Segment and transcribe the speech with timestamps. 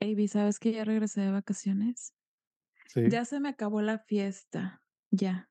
[0.00, 2.14] Avi, ¿sabes que ya regresé de vacaciones?
[2.88, 3.08] Sí.
[3.08, 5.50] Ya se me acabó la fiesta, ya.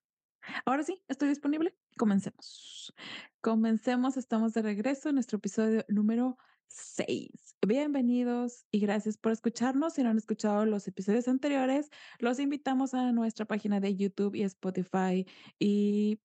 [0.66, 1.76] Ahora sí, estoy disponible.
[1.98, 2.94] Comencemos.
[3.42, 6.38] Comencemos, estamos de regreso en nuestro episodio número
[6.68, 7.58] 6.
[7.66, 9.94] Bienvenidos y gracias por escucharnos.
[9.94, 11.90] Si no han escuchado los episodios anteriores,
[12.20, 15.26] los invitamos a nuestra página de YouTube y Spotify
[15.58, 16.20] y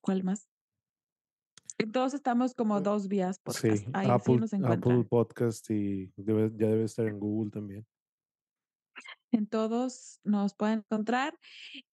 [0.00, 0.53] ¿cuál más?
[1.78, 3.78] En todos estamos como 2 vías podcast.
[3.78, 5.04] sí, Ahí Apple nos Apple.
[5.04, 7.84] Podcast y debe ya debe estar en Google también.
[9.32, 11.36] En todos nos pueden encontrar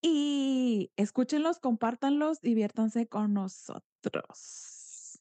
[0.01, 5.19] y escúchenlos, compártanlos, diviértanse con nosotros.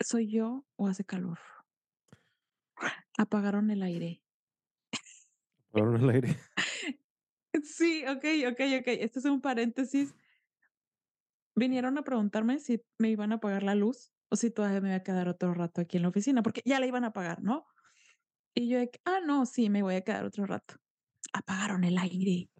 [0.00, 1.38] ¿Soy yo o hace calor?
[3.18, 4.22] Apagaron el aire.
[5.70, 6.36] Apagaron el aire.
[7.64, 8.98] Sí, okey, okey, okey.
[9.00, 10.14] Este es un paréntesis.
[11.56, 14.96] Vinieron a preguntarme si me iban a apagar la luz o si todavía me iba
[14.98, 17.64] a quedar otro rato aquí en la oficina, porque ya la iban a apagar, ¿no?
[18.54, 20.76] Y yo "Ah, no, sí, me voy a quedar otro rato".
[21.32, 22.50] Apagaron el aire.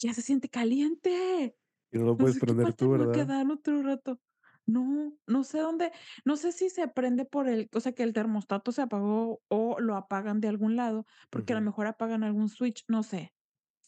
[0.00, 1.56] Ya se siente caliente.
[1.92, 3.26] Y no lo No puedes sé qué prender tú, me voy a ¿verdad?
[3.26, 4.20] quedar otro rato.
[4.66, 5.92] No, no sé dónde,
[6.24, 9.80] no sé si se prende por el, o sea, que el termostato se apagó o
[9.80, 13.34] lo apagan de algún lado, porque a lo mejor apagan algún switch, no sé,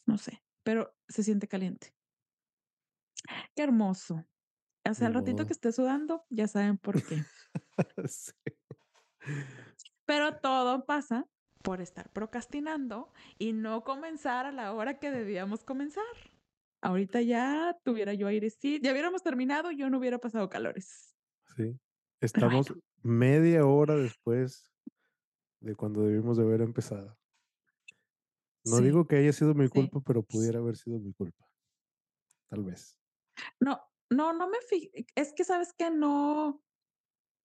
[0.07, 1.95] no sé, pero se siente caliente.
[3.55, 4.25] Qué hermoso.
[4.91, 7.23] O sea, ratito que esté sudando, ya saben por qué.
[8.09, 8.33] Sí.
[10.07, 11.27] Pero todo pasa
[11.63, 16.05] por estar procrastinando y no comenzar a la hora que debíamos comenzar.
[16.81, 21.15] Ahorita ya tuviera yo airecito, ya hubiéramos terminado, yo no hubiera pasado calores.
[21.57, 21.77] Sí.
[22.21, 24.73] Estamos bueno, media hora después
[25.61, 27.19] de cuando debimos de haber empezado.
[28.65, 29.73] No sí, digo que haya sido mi sí.
[29.73, 31.45] culpa, pero pudiera haber sido mi culpa,
[32.49, 32.99] tal vez.
[33.61, 35.91] No, no, no me fi es que, ¿sabes qué?
[35.91, 36.63] No,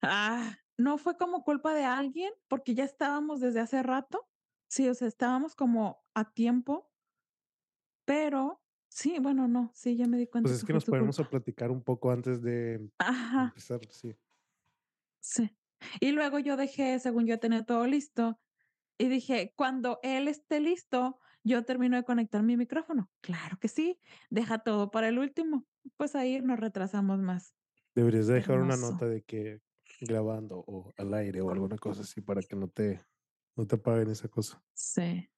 [0.04, 4.30] ah, no fue como culpa de alguien, porque ya estábamos desde hace rato.
[4.70, 6.92] Sí, o sea, estábamos como a tiempo,
[8.06, 11.20] pero sí, bueno, no, sí, ya me di Pues cuenta es que que nos ponemos
[11.20, 14.16] a platicar un poco antes de Ajá, empezar, sí.
[15.20, 15.58] sí.
[16.00, 18.40] Y luego yo dejé, según yo tenía todo listo,
[19.00, 23.12] y dije: "Cuando él esté listo, yo termino de conectar mi micrófono".
[23.22, 25.66] Claro que sí, deja todo para el último.
[25.98, 27.54] Pues ahí nos retrasamos más.
[27.96, 29.62] Deberías de dejar una nota de que
[30.00, 33.02] grabando o al aire o alguna cosa así para que no te
[33.56, 34.64] no te paguen esa cosa.
[34.78, 35.30] Sí.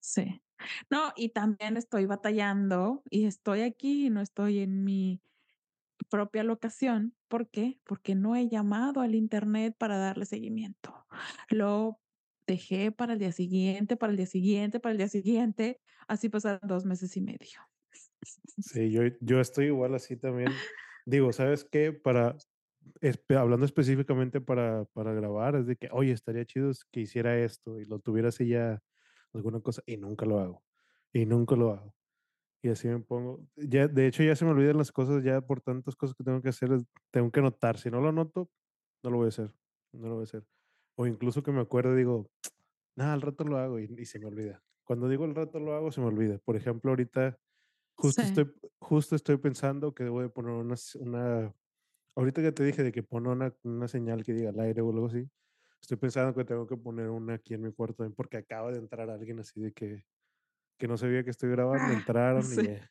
[0.00, 0.42] Sí.
[0.90, 5.22] No, y también estoy batallando y estoy aquí, no estoy en mi
[6.10, 7.16] propia locación.
[7.28, 7.80] ¿Por qué?
[7.84, 11.06] Porque no he llamado al Internet para darle seguimiento.
[11.50, 12.00] Lo
[12.46, 15.80] dejé para el día siguiente, para el día siguiente, para el día siguiente.
[16.08, 17.60] Así pasaron 2 meses y medio.
[18.58, 20.64] Sí, yo yo estoy igual así también.
[21.04, 21.92] Digo, ¿sabes qué?
[21.92, 22.36] Para
[23.00, 27.78] espe hablando específicamente para para grabar, es de que: "Oye, estaría chido que hiciera esto",
[27.80, 28.82] y lo tuviera así ya
[29.32, 30.64] alguna cosa, y nunca lo hago,
[31.12, 31.94] y nunca lo hago.
[32.62, 35.60] Y así me pongo ya, de hecho, ya se me olvidan las cosas, ya por
[35.62, 36.70] tantas cosas que tengo que hacer,
[37.12, 38.50] tengo que anotar, si no lo anoto,
[39.04, 39.54] no lo voy a hacer,
[39.92, 40.46] no lo voy a hacer.
[40.96, 42.30] O incluso que me acuerde, digo:
[42.96, 44.64] "No, al rato lo hago", y y se me olvida.
[44.84, 46.38] Cuando digo al rato lo hago, se me olvida.
[46.40, 47.38] Por ejemplo, ahorita
[47.96, 48.26] justo Sí.
[48.26, 50.76] estoy justo estoy pensando que debo de poner una
[52.16, 54.90] ahorita que te dije de que pone una una señal que diga al aire o
[54.90, 55.28] algo así,
[55.80, 58.78] estoy pensando que tengo que poner una aquí en mi cuarto también, porque acaba de
[58.78, 60.04] entrar alguien así de que
[60.78, 62.88] que no sabía que estoy grabando, Ah, entraron y, eh,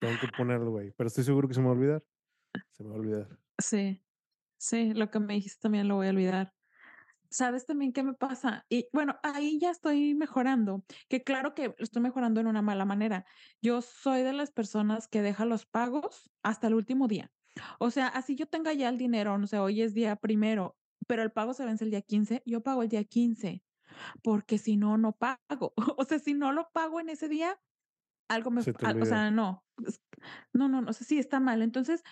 [0.00, 2.04] tengo que ponerlo, güey, pero estoy seguro que se me va a olvidar,
[2.72, 3.38] se me va a olvidar.
[3.58, 4.04] sí,
[4.58, 6.54] sí, lo que me dijiste también lo voy a olvidar.
[7.32, 8.66] ¿Sabes también qué me pasa?
[8.68, 13.24] Y bueno, ahí ya estoy mejorando, que claro que estoy mejorando en una mala manera.
[13.62, 17.32] Yo soy de las personas que deja los pagos hasta el último día.
[17.78, 20.76] O sea, así yo tenga ya el dinero, no sé, hoy es día primero,
[21.06, 23.64] pero el pago se vence el día 15, yo pago el día 15,
[24.22, 25.72] porque si no, no pago.
[25.98, 27.58] O sea, si no lo pago en ese día,
[28.28, 29.64] algo me, Se o sea, no,
[30.52, 31.62] no, no, no, o sea, sí está mal.
[31.62, 32.02] Entonces,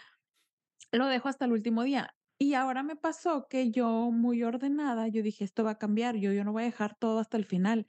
[0.93, 2.15] lo dejo hasta el último día.
[2.43, 6.33] Y ahora me pasó que yo, muy ordenada, yo dije: "Esto va a cambiar, yo
[6.33, 7.87] yo no voy a dejar todo hasta el final".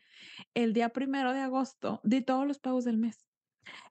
[0.55, 3.27] El día primero de agosto di todos los pagos del mes.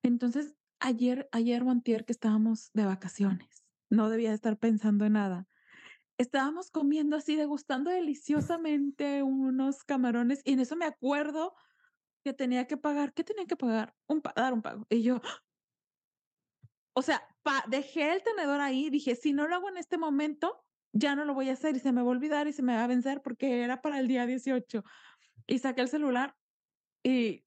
[0.02, 5.14] Entonces, ayer ayer o antier que estábamos de vacaciones, no debía de estar pensando en
[5.14, 5.48] nada.
[6.18, 11.54] Estábamos comiendo así, degustando deliciosamente unos camarones, y en eso me acuerdo
[12.24, 13.94] que tenía que pagar, ¿qué tenía que pagar?
[14.08, 14.86] Un dar un pago.
[14.90, 15.20] Y yo,
[16.94, 20.64] O sea, pa dejé el tenedor ahí, dije: "Si no lo hago en este momento,
[20.92, 22.74] ya no lo voy a hacer y se me va a olvidar y se me
[22.74, 24.84] va a vencer", porque era para el día 18.
[25.46, 26.36] Y saqué el celular
[27.04, 27.44] y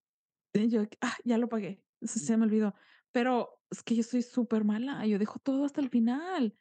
[0.53, 2.75] y yo, ah, ya lo pagué, se se me olvidó.
[3.11, 6.57] Pero es que yo soy súper mala, yo dejo todo hasta el final,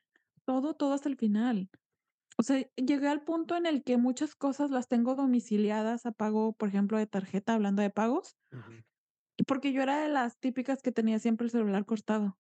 [0.47, 1.71] todo, todo hasta el final.
[2.39, 6.55] O sea, llegué al punto en el que muchas cosas las tengo domiciliadas a pago,
[6.55, 8.37] por ejemplo, de tarjeta, hablando de pagos,
[9.47, 12.39] porque yo era de las típicas que tenía siempre el celular cortado.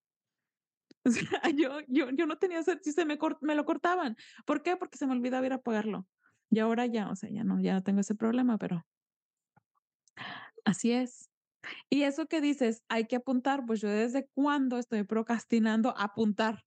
[1.07, 4.17] O sea, yo yo yo no tenía ese si se me cor me lo cortaban,
[4.47, 4.77] ¿por qué?
[4.77, 6.07] Porque se me olvidaba ir a apagarlo.
[6.51, 8.83] Y ahora ya, o sea, ya no ya no tengo ese problema, pero
[10.65, 11.31] así es.
[11.91, 16.61] Y eso que dices, hay que apuntar, pues yo desde cuándo estoy procrastinando apuntar.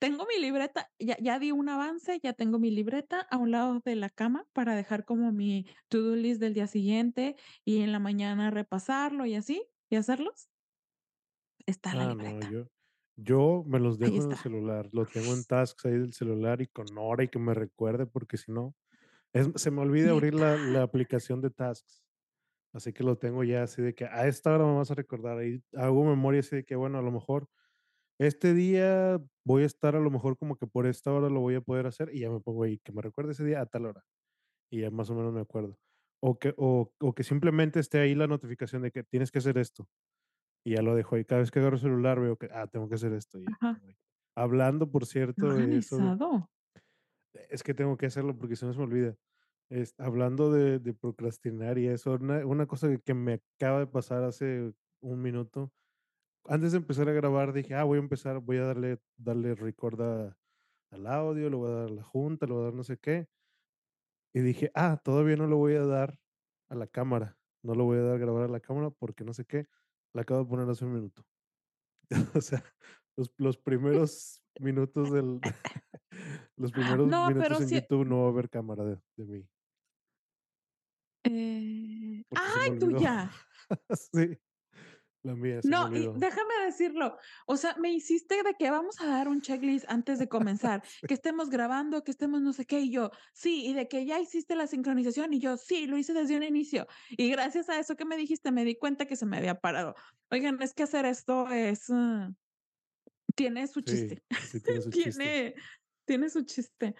[0.00, 3.80] Tengo mi libreta, ya ya di un avance, ya tengo mi libreta a un lado
[3.84, 7.92] de la cama para dejar como mi to do list del día siguiente y en
[7.92, 10.50] la mañana repasarlo y así, y hacerlos.
[11.66, 12.66] Está la Ah, no, libreta, yo
[13.16, 16.66] yo me los dejo en el celular, lo tengo en tasks ahí del celular y
[16.68, 18.76] con hora y que me recuerde, porque si no,
[19.34, 22.04] es se me olvida abrir la la aplicación de tasks,
[22.74, 25.38] así que lo tengo ya así de que a esta hora me vas a recordar,
[25.38, 27.48] ahí hago memoria así de que, bueno, a lo mejor
[28.18, 31.56] este día voy a estar a lo mejor como que por esta hora lo voy
[31.56, 33.86] a poder hacer y ya me pongo ahí, que me recuerde ese día a tal
[33.86, 34.04] hora
[34.70, 35.78] y ya más o menos me acuerdo.
[36.20, 39.58] O que o o que simplemente esté ahí la notificación de que tienes que hacer
[39.58, 39.88] esto.
[40.66, 41.24] Y ya lo dejo ahí.
[41.24, 43.56] Cada vez que agarro el celular veo que, ah, tengo que hacer esto, y.
[44.36, 46.50] Hablando, por ¿no cierto, de eso, organizado?
[47.50, 49.16] es que tengo que hacerlo porque si no se me olvida.
[49.70, 53.86] Es, hablando de, de procrastinar y eso, una, una cosa que, que me acaba de
[53.88, 55.72] pasar hace un minuto.
[56.46, 60.00] Antes de empezar a grabar, dije, ah, voy a empezar, voy a darle, darle record
[60.02, 60.38] a-
[60.92, 62.98] al audio, le voy a dar a la junta, le voy a dar no sé
[62.98, 63.28] qué.
[64.34, 66.20] Y dije, ah, todavía no lo voy a dar
[66.68, 67.38] a la cámara.
[67.62, 69.66] No lo voy a dar a grabar a la cámara porque no sé qué.
[70.16, 71.22] La acabo de poner hace un minuto.
[72.34, 72.64] O sea,
[73.18, 75.40] los los primeros minutos del
[76.56, 79.48] los primeros No, minutos en YouTube no va a haber cámara de de mí,
[81.24, 83.30] eh, ¡ay, tuya!
[83.90, 84.38] Sí,
[85.26, 89.00] la mía se me No, y déjame decirlo, o sea, me hiciste de que vamos
[89.00, 92.80] a dar un checklist antes de comenzar, que estemos grabando, que estemos no sé qué,
[92.80, 96.12] y yo, sí, y de que ya hiciste la sincronización, y yo, sí, lo hice
[96.12, 96.86] desde un inicio.
[97.10, 99.94] Y gracias a eso que me dijiste, me di cuenta que se me había parado.
[100.30, 101.92] Oigan, es que hacer esto es,
[103.34, 105.10] tiene su chiste, sí tiene su chiste.
[105.10, 105.54] tiene,
[106.04, 106.94] tiene su chiste.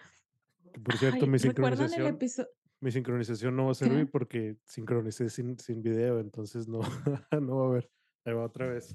[0.83, 2.49] Por cierto, Ay, mi ¿recuerdan el sincronización episodio?
[2.79, 3.85] mi sincronización no va a ¿Qué?
[3.85, 6.81] servir porque sincronicé sin sin video, entonces no
[7.41, 7.91] no va a haber.
[8.27, 8.93] Ahí va otra vez.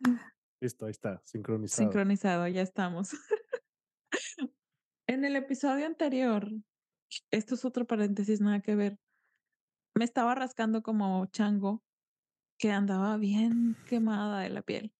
[0.60, 1.88] Listo, ahí está, sincronizado.
[1.88, 3.10] Sincronizado, ya estamos.
[5.06, 6.48] En el episodio anterior,
[7.30, 8.98] esto es otro paréntesis, nada que ver.
[9.94, 11.84] Me estaba rascando como chango,
[12.58, 14.94] que andaba bien quemada de la piel.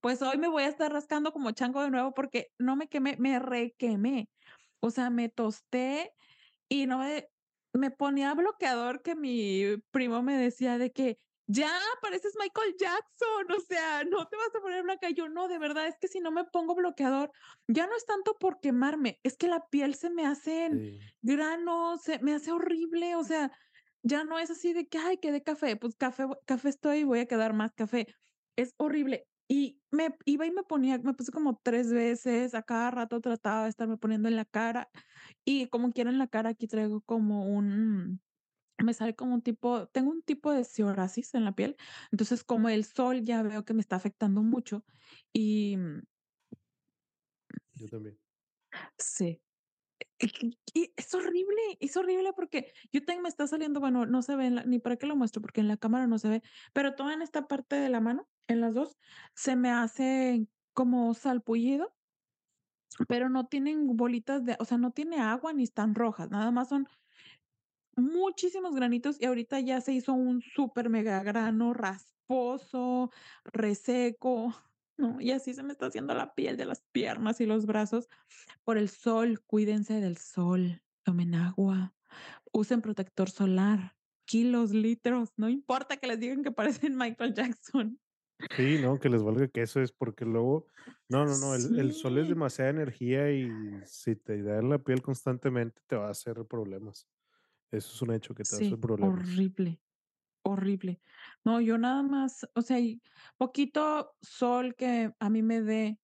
[0.00, 3.16] Pues hoy me voy a estar rascando como chango de nuevo porque no me quemé,
[3.18, 4.30] me requemé.
[4.80, 6.14] O sea, me tosté
[6.66, 7.28] y no me
[7.74, 11.70] me ponía bloqueador que mi primo me decía de que: "Ya,
[12.02, 15.10] pareces Michael Jackson, o sea, no te vas a poner blanca".
[15.10, 17.30] Yo: "No, de verdad, es que si no me pongo bloqueador,
[17.68, 22.02] ya no es tanto por quemarme, es que la piel se me hacen Sí, granos,
[22.02, 23.16] se me hace horrible".
[23.16, 23.52] O sea,
[24.02, 27.26] ya no es así de que: "Ay, quedé café", pues café café estoy, voy a
[27.26, 28.06] quedar más café.
[28.56, 29.26] Es horrible.
[29.48, 33.64] Y me iba y me ponía me puse como 3 veces, a cada rato trataba
[33.64, 34.88] de estarme poniendo en la cara,
[35.44, 38.20] y como quiera en la cara aquí traigo como un
[38.78, 41.76] me sale como un tipo tengo un tipo de psoriasis en la piel,
[42.12, 44.84] entonces, como el sol ya veo que me está afectando mucho,
[45.32, 46.00] y, mm,
[47.74, 48.20] yo también.
[48.98, 49.42] sí,
[50.20, 54.36] y y es horrible, es horrible porque yo tengo me está saliendo, bueno, no se
[54.36, 56.42] ve la ni para qué lo muestro, porque en la cámara no se ve,
[56.74, 58.98] pero toda en esta parte de la mano, en las 2
[59.36, 61.96] se me hace como salpullido,
[63.08, 66.68] pero no tienen bolitas de o sea, no tiene agua ni están rojas, nada más
[66.68, 66.86] son
[67.96, 73.10] Muchísimos granitos y ahorita ya se hizo un súper mega grano rasposo,
[73.44, 74.54] reseco,
[74.96, 75.20] ¿no?
[75.20, 78.08] Y así se me está haciendo la piel de las piernas y los brazos
[78.64, 79.42] por el sol.
[79.46, 81.94] Cuídense del sol, tomen agua,
[82.52, 83.96] usen protector solar,
[84.26, 88.00] kilos, litros, no importa que les digan que parecen Michael Jackson.
[88.56, 90.66] Sí, no, que les valga que eso es porque luego,
[91.08, 93.48] no, no, no, el, el sol es demasiada energía y
[93.86, 97.08] si te da en la piel constantemente te va a hacer problemas.
[97.74, 99.52] Eso es un hecho que te sí, problemas.
[99.56, 99.80] horrible,
[100.44, 101.00] horrible.
[101.44, 102.78] No, yo nada más, o sea,
[103.38, 105.98] poquito sol que a mí me dé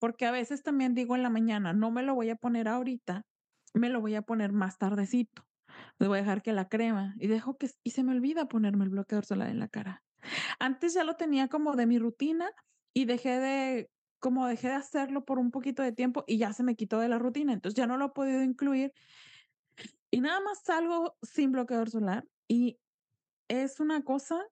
[0.00, 3.22] Porque a veces también digo en la mañana, no me lo voy a poner ahorita,
[3.74, 5.44] me lo voy a poner más tardecito.
[6.00, 8.84] Le voy a dejar que la crema y dejo que y se me olvida ponerme
[8.86, 10.02] el bloqueador solar en la cara.
[10.58, 12.50] Antes ya lo tenía como de mi rutina
[12.94, 13.90] y dejé de
[14.20, 17.08] como dejé de hacerlo por un poquito de tiempo y ya se me quitó de
[17.08, 18.92] la rutina, entonces ya no lo he podido incluir
[20.10, 22.80] y nada más salgo sin bloqueador solar y
[23.48, 24.42] es una cosa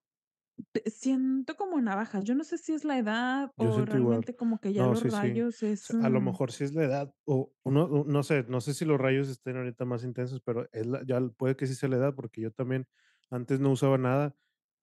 [0.73, 2.23] Te siento como navajas.
[2.25, 4.25] Yo no sé si es la edad Yo o siento igual.
[4.25, 5.41] realmente como que ya No, los sí, sí.
[5.41, 8.61] rayos O es, a lo mejor sí es la edad o o no sé, no
[8.61, 11.75] sé si los rayos estén ahorita más intensos, pero es la ya puede que sí
[11.75, 12.87] sea la edad, porque yo también
[13.29, 14.35] antes no usaba nada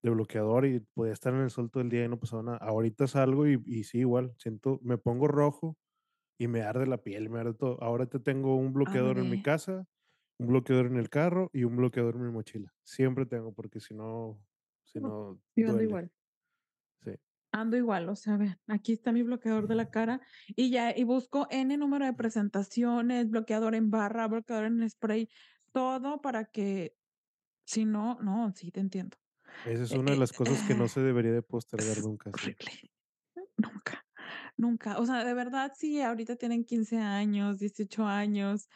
[0.02, 2.58] de bloqueador y podía estar en el sol todo el día y no pasaba nada.
[2.58, 5.78] Ahorita salgo y y sí, igual, siento me pongo rojo
[6.38, 7.82] y me arde la piel, me arde todo.
[7.82, 9.86] Ahorita tengo un bloqueador en mi casa,
[10.38, 12.72] un bloqueador en el carro y un bloqueador en mi mochila.
[12.82, 14.40] Siempre tengo, porque si no
[14.84, 16.10] si no yo ando igual.
[17.02, 17.12] Sí.
[17.52, 21.04] Ando igual, o sea, vean, aquí está mi bloqueador de la cara y ya, y
[21.04, 25.28] busco N número de presentaciones, bloqueador en barra, bloqueador en spray,
[25.72, 26.96] todo para que,
[27.64, 29.16] si no, no, sí te entiendo.
[29.64, 31.98] Esa es Eh una de eh, las cosas que no eh, se debería de postergar
[32.02, 32.50] nunca, sí.
[32.50, 32.90] horrible.
[33.56, 34.04] Nunca,
[34.56, 34.98] nunca.
[34.98, 38.68] O sea, de verdad, sí, ahorita tienen 15 años, 18 años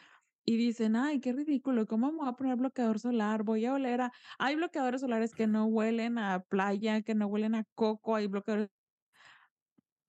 [0.53, 3.43] y dicen: "Ay, qué ridículo, ¿cómo me voy a poner bloqueador solar?
[3.43, 7.55] Voy a oler a" hay bloqueadores solares que no huelen a playa, que no huelen
[7.55, 8.69] a coco, hay bloqueadores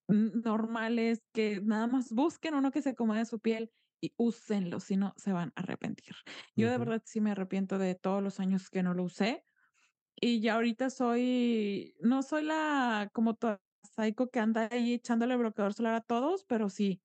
[0.08, 3.70] normales que nada más busquen uno que se acomode a su piel
[4.00, 6.16] y úsenlo, si no, se van a arrepentir.
[6.56, 6.78] Yo de Ujú.
[6.78, 9.44] verdad sí me arrepiento de todos los años que no lo usé
[10.20, 13.62] y ya ahorita soy no soy la como toda
[13.96, 17.02] psycho que anda ahí echándole bloqueador solar a todos, pero sí,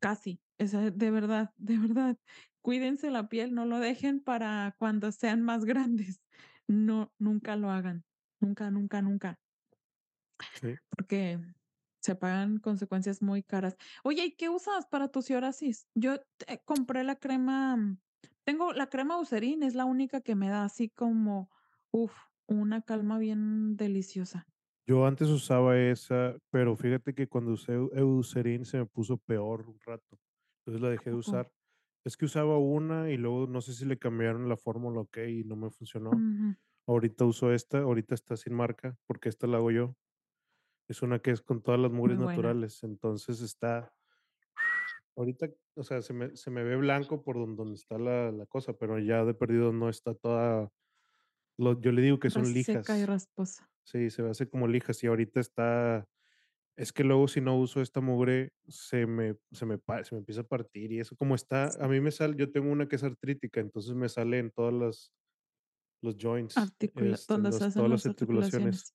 [0.00, 0.42] casi.
[0.58, 2.18] Sea, de verdad, de verdad,
[2.64, 6.22] cuídense la piel, no lo dejen para cuando sean más grandes.
[6.68, 8.04] No, nunca lo hagan.
[8.40, 9.40] Nunca, nunca, nunca,
[10.52, 10.78] Sí.
[10.90, 11.40] porque
[12.00, 13.76] se pagan consecuencias muy caras.
[14.02, 15.88] Oye, ¿y qué usas para tu psoriasis?
[15.94, 16.16] Yo,
[16.64, 17.98] compré la crema, mm,
[18.44, 21.50] tengo la crema Eucerin, es la única que me da así como,
[21.90, 22.12] uf,
[22.46, 24.46] una calma bien deliciosa.
[24.86, 29.62] Yo antes usaba esa, pero fíjate que cuando usé Eu Eucerin se me puso peor
[29.68, 30.18] un rato,
[30.60, 31.50] entonces la ¿A dejé de usar.
[32.04, 35.30] Es que usaba una y luego no sé si le cambiaron la fórmula o qué
[35.30, 36.26] y no me funcionó.
[36.26, 36.56] Ujú,
[36.86, 39.96] Ahorita uso esta, ahorita está sin marca, porque esta la hago yo.
[40.88, 42.56] Es una que es con todas las mugres muy buena.
[42.58, 43.94] naturales, entonces está
[45.16, 48.46] ahorita, o sea, se me se me ve blanco por don donde está la la
[48.46, 50.72] cosa, pero ya de perdido no está toda
[51.58, 53.06] lo yo le digo que son Reseca y lijas.
[53.06, 53.70] rasposa.
[53.84, 56.08] Sí, se me hace como lijas y ahorita está
[56.76, 60.42] es que luego si no uso esta mugre se me se me se me empieza
[60.42, 63.04] a partir y eso como está a mí me sale yo tengo una que es
[63.04, 65.12] artrítica, entonces me sale en todas las
[66.02, 68.06] los joints, Articula este, los todas las articulaciones.
[68.06, 68.94] articulaciones.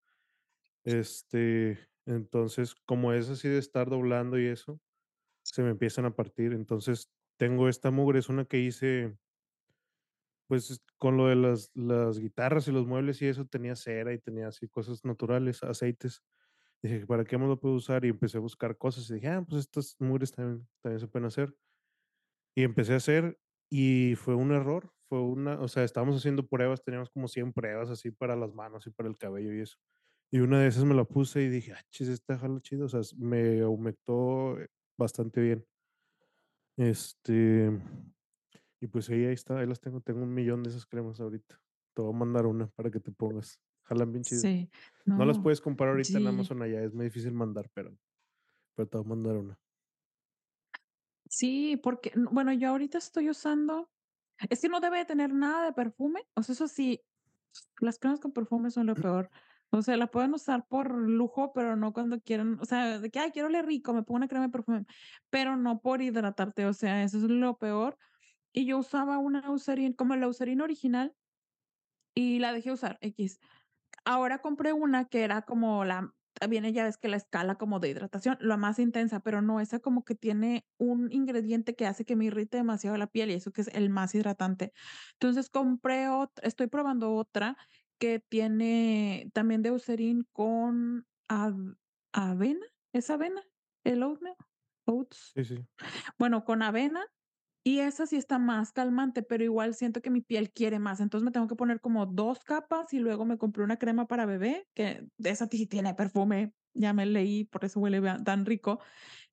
[0.86, 4.82] Este, entonces, como es así de estar doblando y eso,
[5.44, 6.54] se me empiezan a partir.
[6.54, 9.18] Entonces, tengo esta mugre, es una que hice,
[10.48, 14.14] pues, es- con lo de las las guitarras y los muebles y eso, tenía cera
[14.14, 16.24] y tenía así cosas naturales, aceites.
[16.84, 18.06] Dije: "¿Para qué más lo puedo usar?".
[18.06, 21.26] Y empecé a buscar cosas y dije: "Ah, pues estas mugres también también se pueden
[21.28, 21.56] hacer".
[22.58, 26.84] Y empecé a hacer, y fue un error, fue una o sea, estábamos haciendo pruebas,
[26.84, 29.78] teníamos como 100 pruebas así para las manos y para el cabello y eso.
[30.32, 32.90] Y una de esas me la puse y dije: "Ah, chis, esta jala chido", o
[32.90, 34.68] sea, me aumentó, eh,
[34.98, 35.66] bastante bien.
[36.78, 37.70] Este,
[38.82, 41.62] y pues sí, ahí está, ahí las tengo, tengo un millón de esas cremas ahorita.
[41.96, 44.50] Te voy a mandar una para que te pongas, jalan bien chido.
[44.50, 44.70] Sí,
[45.16, 46.28] No las puedes comprar ahorita en.
[46.28, 47.98] Amazon allá, es muy difícil mandar, pero
[48.76, 49.60] pero te voy a mandar una.
[51.30, 53.92] Sí, porque, bueno, yo ahorita estoy usando
[54.50, 57.02] es que no debe de tener nada de perfume, o sea, eso sí,
[57.82, 59.30] las cremas con perfume son lo peor.
[59.72, 63.20] O sea, la pueden usar por lujo, pero no cuando quieran, o sea, de que:
[63.20, 64.86] "Ay, quiero oler rico, me pongo una crema de perfume",
[65.32, 67.98] pero no por hidratarte, o sea, eso es lo peor.
[68.54, 71.16] Y yo usaba una Eucerin, como la Eucerin original,
[72.16, 73.40] y la dejé usar, equis.
[74.06, 76.14] Ahora compré una que era como la
[76.50, 79.80] viene ya ves que la escala como de hidratación, la más intensa, pero no, esa
[79.80, 83.52] como que tiene un ingrediente que hace que me irrite demasiado la piel y eso
[83.52, 84.72] que es el más hidratante.
[85.14, 87.58] Entonces compré ot estoy probando otra
[88.00, 91.56] que tiene también de Eucerin con av
[92.14, 93.42] avena, ¿es avena?
[93.84, 94.36] ¿El oatmeal?
[94.86, 95.36] Oats.
[95.36, 95.68] Sí, sí,
[96.18, 97.06] Bueno, con avena
[97.70, 101.26] y esa sí está más calmante, pero igual siento que mi piel quiere más, entonces
[101.26, 104.66] me tengo que poner como 2 capas y luego me compré una crema para bebé,
[104.76, 108.80] que esa sí tiene perfume, ya me leí, por eso huele tan rico,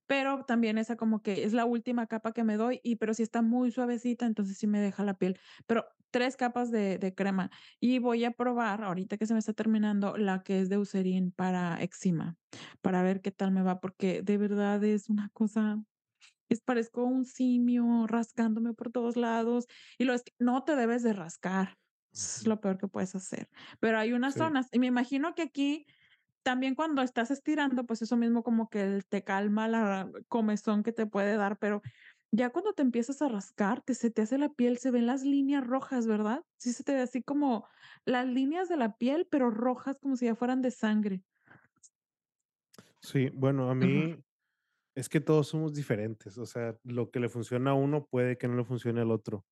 [0.06, 3.22] pero también esa como que es la última capa que me doy y pero sí
[3.22, 7.50] está muy suavecita, entonces sí me deja la piel, pero 3 capas de de crema
[7.80, 11.32] y voy a probar, ahorita que se me está terminando, la que es de Eucerin
[11.32, 12.36] para eczema,
[12.82, 15.82] para ver qué tal me va, porque de verdad es una cosa
[16.48, 19.66] es parezco un simio rascándome por todos lados,
[19.98, 21.74] y lo es que no te debes de rascar,
[22.38, 23.48] es lo peor que puedes hacer,
[23.80, 25.86] pero hay unas sí, zonas, y me imagino que aquí
[26.44, 31.06] también cuando estás estirando, pues eso mismo como que te calma la comezón que te
[31.06, 31.82] puede dar, pero
[32.32, 35.22] Ya cuando te empiezas a rascar, te se te hace la piel, se ven las
[35.24, 36.42] líneas rojas, ¿verdad?
[36.58, 37.66] Sí se te ve así como
[38.04, 41.22] las líneas de la piel, pero rojas, como si ya fueran de sangre.
[43.00, 44.16] Sí, bueno, a mí
[44.96, 48.48] es que todos somos diferentes, o sea, lo que le funciona a uno puede que
[48.48, 49.46] no le funcione al otro.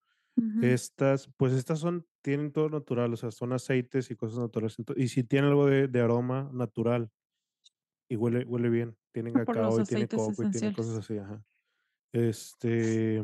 [0.60, 4.76] Estas, pues estas son, tienen todo natural, o sea, son aceites y cosas naturales.
[4.96, 7.10] Y si tiene algo de, de aroma natural
[8.08, 11.18] y huele, huele bien, tiene Por los cacao y tiene coco y tiene cosas así,
[11.18, 11.44] ajá.
[12.12, 13.22] Este,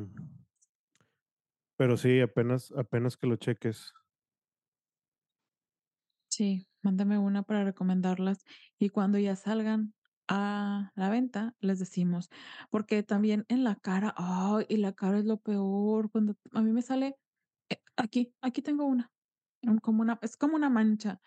[1.77, 3.93] pero sí, apenas, apenas que lo cheques.
[6.29, 8.45] Sí, mándame una para recomendarlas
[8.79, 9.95] y cuando ya salgan
[10.31, 12.31] a la venta, les decimos,
[12.71, 16.73] porque también en la cara, ay, y la cara es lo peor, cuando a mí
[16.73, 17.17] me sale,
[17.71, 19.13] eh, aquí, aquí tengo una,
[19.63, 21.21] un- como una, es como una mancha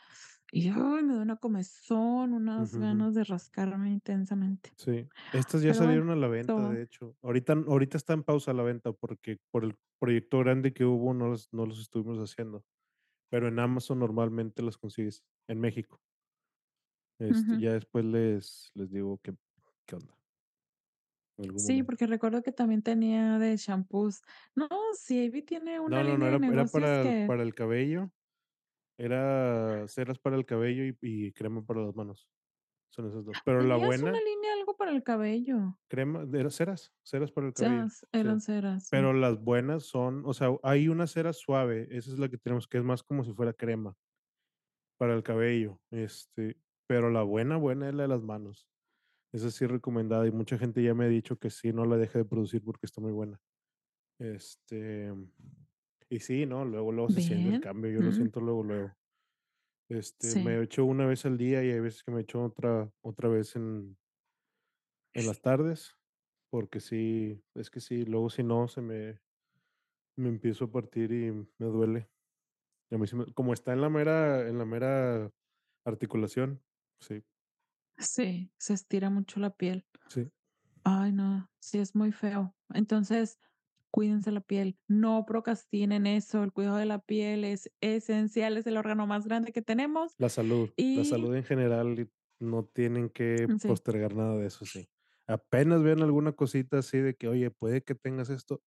[0.52, 4.74] y ay, me da una comezón, unas ganas de rascarme intensamente.
[4.78, 6.68] Sí, estas ya Pero salieron a la venta, todo.
[6.68, 7.16] de hecho.
[7.22, 11.28] Ahorita, ahorita está en pausa la venta porque por el proyecto grande que hubo no
[11.30, 12.66] los, no los estuvimos haciendo.
[13.32, 16.02] Pero en Amazon normalmente los consigues en México.
[17.30, 19.34] Este, ya después les, les digo qué,
[19.86, 20.14] qué onda
[21.38, 21.86] Sí, momento.
[21.86, 24.22] porque recuerdo que también tenía de shampoos.
[24.56, 27.44] No, sí, Ivy tiene una No, no, no, línea de era, era para que para
[27.44, 28.12] el cabello,
[28.98, 32.30] era ceras para el cabello y, y crema para las manos.
[32.92, 33.36] Son esas dos.
[33.44, 35.80] Pero la Tenías una buena, línea algo para el cabello.
[35.90, 38.06] crema, era ceras, ceras para el cabello, sí.
[38.12, 38.90] eran ceras, sí.
[38.92, 42.68] Pero las buenas son, o sea, hay una cera suave, esa es la que tenemos,
[42.68, 43.98] que es más como si fuera crema
[44.98, 46.58] para el cabello, este,
[46.94, 48.70] pero la buena, buena es la de las manos.
[49.34, 51.98] Esa sí es recomendada y mucha gente ya me ha dicho que sí, no la
[51.98, 53.42] deje de producir porque está muy buena.
[54.20, 55.14] Este,
[56.10, 56.66] y sí, ¿no?
[56.66, 57.62] Luego, luego se siente el Bien.
[57.62, 58.98] cambio, yo lo Mm, siento luego, luego.
[59.90, 60.40] Este, sí.
[60.40, 63.56] me echo una vez al día y hay veces que me echo otra, otra vez
[63.56, 63.98] en,
[65.14, 65.96] en las tardes,
[66.50, 69.22] porque sí, es que sí, luego si no, se me,
[70.18, 72.12] me empiezo a partir y me duele.
[72.92, 75.32] Y a mí sí me- como está en la mera, en la mera
[75.86, 76.64] articulación,
[77.04, 77.24] sí,
[77.98, 79.88] Sí, se estira mucho la piel.
[80.08, 80.32] sí,
[80.84, 82.56] Ay, no, sí es muy feo.
[82.74, 83.40] Entonces,
[83.92, 84.80] cuídense la piel.
[84.88, 86.44] No procrastinen eso.
[86.44, 90.18] El cuidado de la piel es esencial, es el órgano más grande que tenemos.
[90.18, 94.88] la salud, la salud en general, no tienen que sí, postergar nada de eso, sí.
[95.28, 98.64] Apenas vean alguna cosita así de que, oye, puede que tengas esto,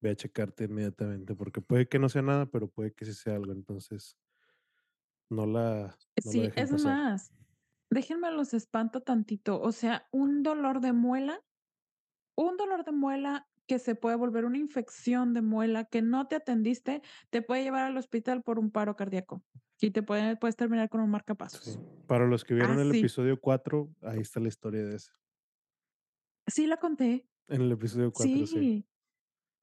[0.00, 3.36] ve a checarte inmediatamente, porque puede que no sea nada, pero puede que sí sea
[3.36, 4.18] algo, entonces
[5.30, 6.98] no la, no la sí, dejen es pasar.
[7.12, 7.32] más,
[7.90, 9.60] déjenme los espanto tantito.
[9.60, 11.40] O sea, un dolor de muela
[12.36, 16.36] Un dolor de muela que se puede volver una infección de muela que no te
[16.36, 19.42] atendiste, te puede llevar al hospital por un paro cardíaco
[19.80, 21.12] y te puede puedes terminar con un Sí.
[21.12, 21.80] marcapasos.
[22.06, 25.12] Para los que vieron el episodio 4 ahí está la historia de eso.
[26.46, 27.26] Sí, la conté.
[27.48, 28.60] En el episodio 4 sí.
[28.60, 28.86] Sí,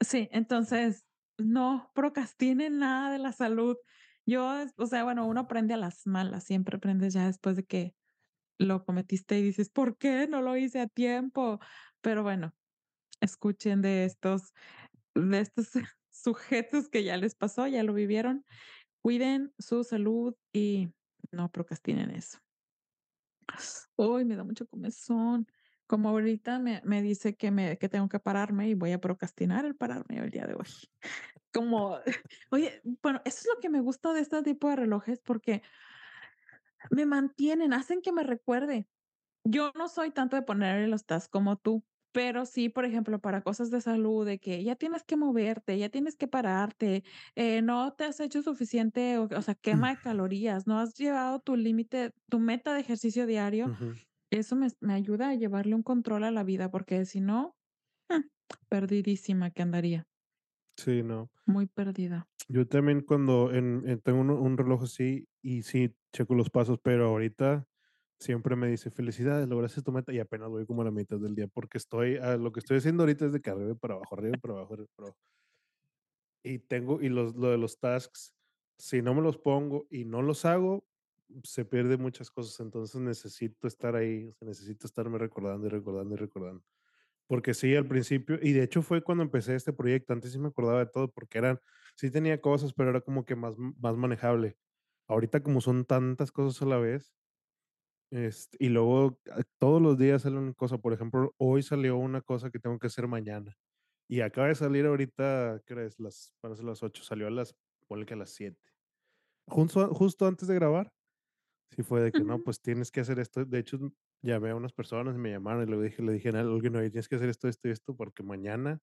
[0.02, 0.30] sí.
[0.32, 1.06] Entonces,
[1.38, 3.78] no procrastinen nada de la salud.
[4.26, 7.96] Yo, o sea, bueno, uno aprende a las malas, siempre aprendes ya después de que
[8.62, 11.60] lo cometiste y dices: "¿Por qué no lo hice a tiempo?".
[12.02, 12.54] Pero bueno,
[13.22, 14.54] escuchen de estos
[15.16, 15.72] de estos
[16.12, 18.46] sujetos que ya les pasó, ya lo vivieron.
[19.04, 20.90] Cuiden su salud y
[21.32, 22.40] no procrastinen eso.
[23.98, 25.48] Uy, me da mucho comezón.
[25.88, 29.66] Como ahorita me, me dice que, me, que tengo que pararme y voy a procrastinar
[29.66, 30.68] el pararme el día de hoy.
[31.54, 32.00] Como,
[32.52, 35.64] oye, bueno, eso es lo que me gusta de este tipo de relojes porque
[36.90, 38.88] me mantienen, hacen que me recuerde.
[39.44, 43.42] Yo no soy tanto de ponerle los tasks como tú, pero sí, por ejemplo, para
[43.44, 47.04] cosas de salud, de que ya tienes que moverte, ya tienes que pararte,
[47.36, 51.40] eh, no te has hecho suficiente, o, o sea, quema de calorías, no has llevado
[51.40, 53.72] tu límite, tu meta de ejercicio diario,
[54.32, 57.56] eso me, me ayuda a llevarle un control a la vida, porque si no,
[58.10, 58.22] mm,
[58.70, 60.06] perdidísima que andaría,
[60.78, 61.30] Sí, no.
[61.46, 62.28] muy perdida.
[62.48, 66.80] Yo también cuando en, en- tengo uno- un reloj así y sí checo los pasos,
[66.84, 67.68] pero ahorita
[68.20, 71.36] siempre me dice felicidades, lograste tu meta y apenas voy como a la mitad del
[71.36, 74.16] día porque estoy, ah, lo que estoy haciendo ahorita es de que arriba para abajo,
[74.16, 75.20] arriba para abajo, arriba para abajo.
[76.44, 78.36] Y tengo, y los, lo de los tasks,
[78.78, 80.86] si no me los pongo y no los hago,
[81.44, 86.16] se pierde muchas cosas, entonces necesito estar ahí, o sea, necesito estarme recordando y recordando
[86.16, 86.64] y recordando.
[87.28, 90.50] Porque sí, al principio, y de hecho fue cuando empecé este proyecto, antes sí me
[90.50, 91.60] acordaba de todo, porque eran,
[91.96, 94.58] sí tenía cosas, pero era como que más, más manejable.
[95.12, 97.14] Ahorita como son tantas cosas a la vez,
[98.12, 102.22] este, y luego ah, todos los días sale una cosa, por ejemplo, hoy salió una
[102.22, 103.56] cosa que tengo que hacer mañana,
[104.10, 106.00] y acaba de salir ahorita, ¿qué es?
[106.00, 107.56] Las, ser las 8 salió a las,
[107.88, 108.60] ponle que a las 7.
[109.48, 110.94] Justo, justo antes de grabar,
[111.76, 113.46] sí fue de que no, pues tienes que hacer esto.
[113.46, 113.80] De hecho,
[114.24, 116.90] llamé a unas personas y me llamaron y le dije, le dije a alguien, oye,
[116.90, 118.80] tienes que hacer esto, esto y esto, porque mañana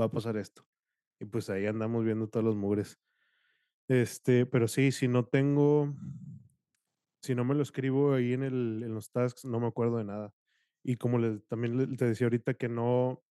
[0.00, 0.64] va a pasar esto.
[1.20, 2.98] Y pues ahí andamos viendo todos los mugres.
[3.92, 5.92] Este, pero sí, si no tengo,
[7.22, 10.04] si no me lo escribo ahí en el, en los tasks, no me acuerdo de
[10.04, 10.32] nada.
[10.82, 13.22] Y como también te decía ahorita que no,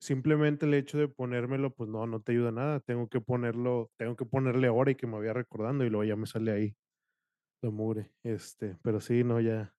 [0.00, 2.80] simplemente el hecho de ponérmelo, pues no, no te ayuda nada.
[2.80, 6.16] Tengo que ponerlo, tengo que ponerle ahora y que me vaya recordando y luego ya
[6.16, 6.76] me sale ahí
[7.62, 8.12] la mugre.
[8.22, 9.74] Este, pero sí, no, ya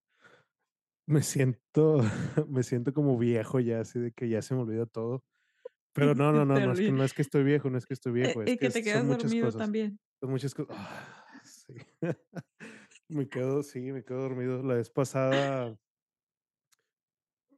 [1.07, 1.99] me siento,
[2.47, 5.23] me siento como viejo ya, así de que ya se me olvida todo.
[5.95, 7.93] Pero no, no, no, no es que no es que estoy viejo, no es que
[7.93, 9.53] estoy viejo, es y que que te quedas dormido cosas.
[9.53, 9.99] también.
[10.21, 10.77] Son muchas cosas.
[11.43, 11.73] sí.
[13.09, 14.63] Me quedo, sí, me quedo dormido.
[14.63, 15.77] La vez pasada,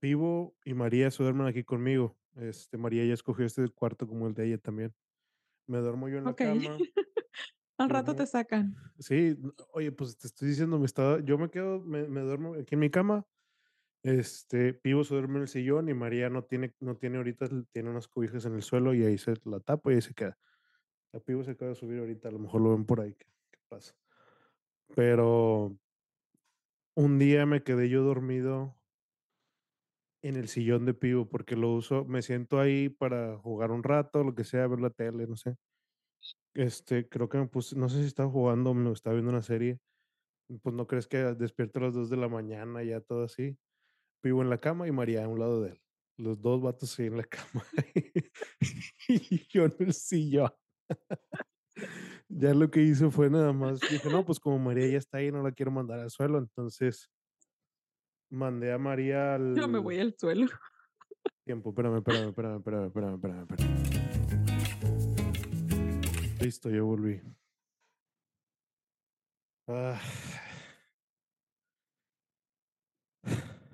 [0.02, 2.17] Vivo y María se duermen aquí conmigo.
[2.36, 4.95] Este, María ya escogió este cuarto como el de ella también.
[5.67, 6.36] Me duermo yo en la Okey.
[6.36, 6.86] cama
[7.80, 8.78] Al rato te sacan.
[9.00, 9.38] sí,
[9.73, 12.80] oye, pues te estoy diciendo, me estaba, yo me quedo, me, me duermo aquí en
[12.80, 13.26] mi cama.
[14.07, 17.89] Este, Vivo se duerme en el sillón y María no tiene, no tiene ahorita, tiene
[17.89, 20.37] unas cobijas en el suelo y ahí se la tapa y ahí se queda.
[21.11, 23.25] La Pivo se acaba de subir ahorita, a lo mejor lo ven por ahí, ¿qué,
[23.51, 23.93] qué pasa?
[24.95, 25.77] Pero
[26.95, 28.77] un día me quedé yo dormido
[30.21, 34.23] en el sillón de Pivo porque lo uso, me siento ahí para jugar un rato,
[34.23, 35.57] lo que sea, ver la tele, no sé.
[36.53, 39.79] Este, creo que me puse, no sé si estaba jugando o estaba viendo una serie.
[40.61, 43.57] Pues no crees que despierto a las 2 de la mañana, ya todo así.
[44.21, 45.82] Pivo en la cama y María a un lado de él.
[46.17, 47.63] Los dos vatos ahí en la cama
[49.08, 50.51] y yo en el sillón.
[52.27, 55.32] Ya lo que hice fue nada más, dije, no, pues como María ya está ahí,
[55.32, 57.10] no la quiero mandar al suelo, entonces
[58.32, 60.47] mandé a María Yo me al voy al suelo.
[61.45, 63.88] tiempo, espérame, espérame, espérame, espérame, espérame, espérame, espérame.
[66.41, 67.21] Listo, yo volví.
[69.67, 69.99] Ah,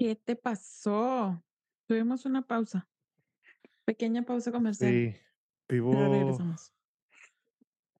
[0.03, 1.41] ¿Qué te pasó?
[1.87, 2.89] Tuvimos una pausa,
[3.85, 5.15] pequeña pausa comercial, sí,
[5.65, 6.73] pero Pivo, regresamos.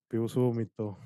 [0.09, 0.99] Pivo se vomitó.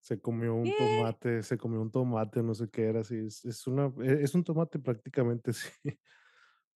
[0.00, 0.72] Se comió un ¿Qué?
[0.76, 4.34] tomate, se comió un tomate, no sé qué era, así, es, es una, e- es
[4.34, 5.52] un tomate prácticamente,
[5.84, 6.00] sí.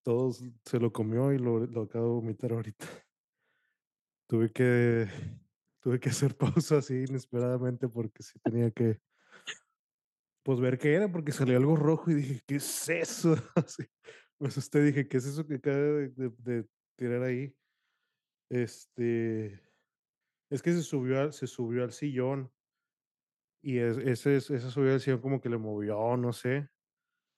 [0.05, 2.87] Todos se lo comió y lo, lo acabo de vomitar ahorita.
[4.29, 5.09] Tuve que,
[5.81, 9.01] tuve que hacer pausa así inesperadamente porque sí tenía que,
[10.49, 13.35] pues ver qué era, porque salió algo rojo y dije, ¿qué es eso?
[13.55, 13.83] Así,
[14.39, 17.55] me asusté, dije, ¿qué es eso que acaba de, de- de tirar ahí?
[18.51, 19.61] Este,
[20.51, 22.51] es que se subió, al- se subió al sillón
[23.63, 26.71] y es- ese, es- ese subió al sillón como que le movió, no sé.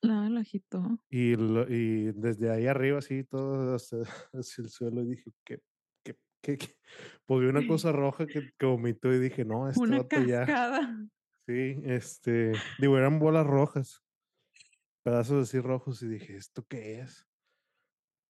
[0.04, 1.00] Ah, lo agitó.
[1.10, 3.96] Y, lo- y desde ahí arriba, así, todo hasta,
[4.34, 5.58] hacia el suelo, dije, ¿qué,
[6.04, 6.76] qué, qué, qué?
[7.26, 10.46] Pues vi una cosa roja que, que vomitó y dije, no, este Una ya.
[11.50, 14.04] Sí, este, digo, eran bolas rojas,
[15.02, 17.26] pedazos así rojos y dije, ¿esto qué es?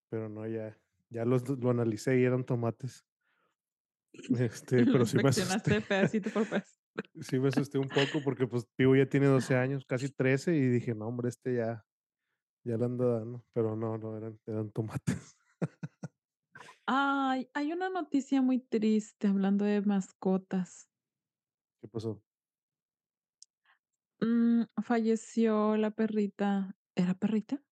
[0.09, 0.78] Pero no, ya,
[1.11, 3.06] ya los, lo analicé y eran tomates.
[4.40, 6.80] Este, pero sí me asusté, pedacito por pedacito.
[7.20, 10.66] sí me asusté un poco porque pues Pivo ya tiene 12 años, casi 13 y
[10.66, 11.87] dije, no, hombre, este ya,
[12.64, 15.37] ya le anda dando, pero no, no, eran, eran tomates.
[16.87, 20.90] Ay, hay una noticia muy triste hablando de mascotas.
[21.80, 22.20] ¿Qué pasó?
[24.20, 27.62] Mm, falleció la perrita, ¿era perrita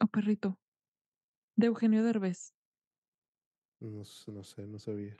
[0.00, 0.58] o perrito?
[1.56, 2.54] De Eugenio Derbez.
[3.80, 5.16] No, no sé, no sabía.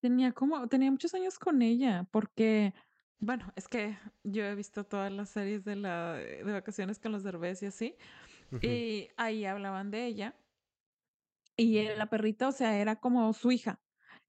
[0.00, 2.74] Tenía como tenía muchos años con ella, porque,
[3.20, 7.22] bueno, es que yo he visto todas las series de la de Vacaciones con los
[7.22, 7.96] Derbez y así,
[8.60, 10.36] y ahí hablaban de ella,
[11.56, 13.80] y eh, la perrita, o sea, era como su hija,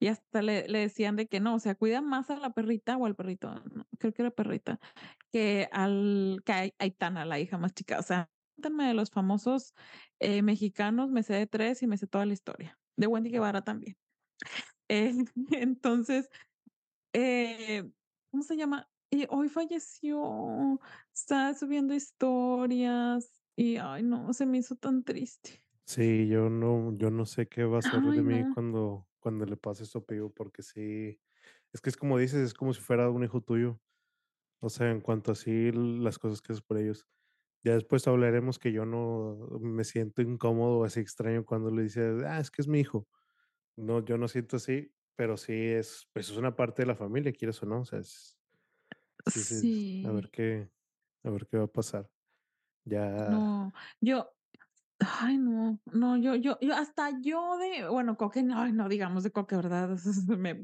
[0.03, 2.97] y hasta le le decían de que no, o sea, cuida más a la perrita
[2.97, 4.81] o al perrito, no, creo que era perrita,
[5.31, 9.73] que al que a Aitana, la hija más chica, o sea, cuéntame de los famosos,
[10.19, 13.63] eh, mexicanos, me sé de 3 y me sé toda la historia, de Wendy Guevara
[13.63, 13.95] también.
[14.89, 15.15] Eh,
[15.51, 16.29] entonces,
[17.13, 17.89] eh,
[18.29, 18.89] ¿cómo se llama?
[19.09, 20.81] Y hoy falleció,
[21.15, 25.63] estaba subiendo historias y, ay, no, se me hizo tan triste.
[25.85, 29.57] Sí, yo no, yo no sé qué va a ser de mí cuando, cuando le
[29.57, 31.21] pase eso a porque sí,
[31.73, 33.81] es que es como dices, es como si fuera un hijo tuyo.
[34.61, 37.07] O sea, en cuanto así las cosas que haces por ellos.
[37.63, 42.23] Ya después hablaremos que yo no me siento incómodo o así extraño cuando le dices,
[42.25, 43.09] ah, es que es mi hijo.
[43.77, 47.33] No, yo no siento así, pero sí es, pues es una parte de la familia,
[47.33, 47.81] quieres o no.
[47.81, 48.39] O sea, es-
[49.25, 49.71] sí, sí,
[50.03, 50.71] a ver Sí, qué,
[51.23, 52.11] a ver qué va a pasar.
[52.85, 54.35] Ya, no, yo,
[55.21, 59.31] ay, no, no, yo, yo, yo, hasta yo de, bueno, Coque, no, no digamos de
[59.31, 59.97] Coque, ¿verdad?
[60.37, 60.59] Me,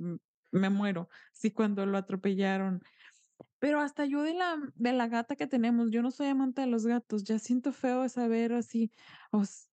[0.51, 2.81] me muero, sí, cuando lo atropellaron.
[3.59, 6.67] Pero hasta yo de la de la gata que tenemos, yo no soy amante de
[6.67, 8.91] los gatos, ya siento feo de saber así,
[9.31, 9.69] os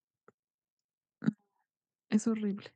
[2.11, 2.73] Es horrible.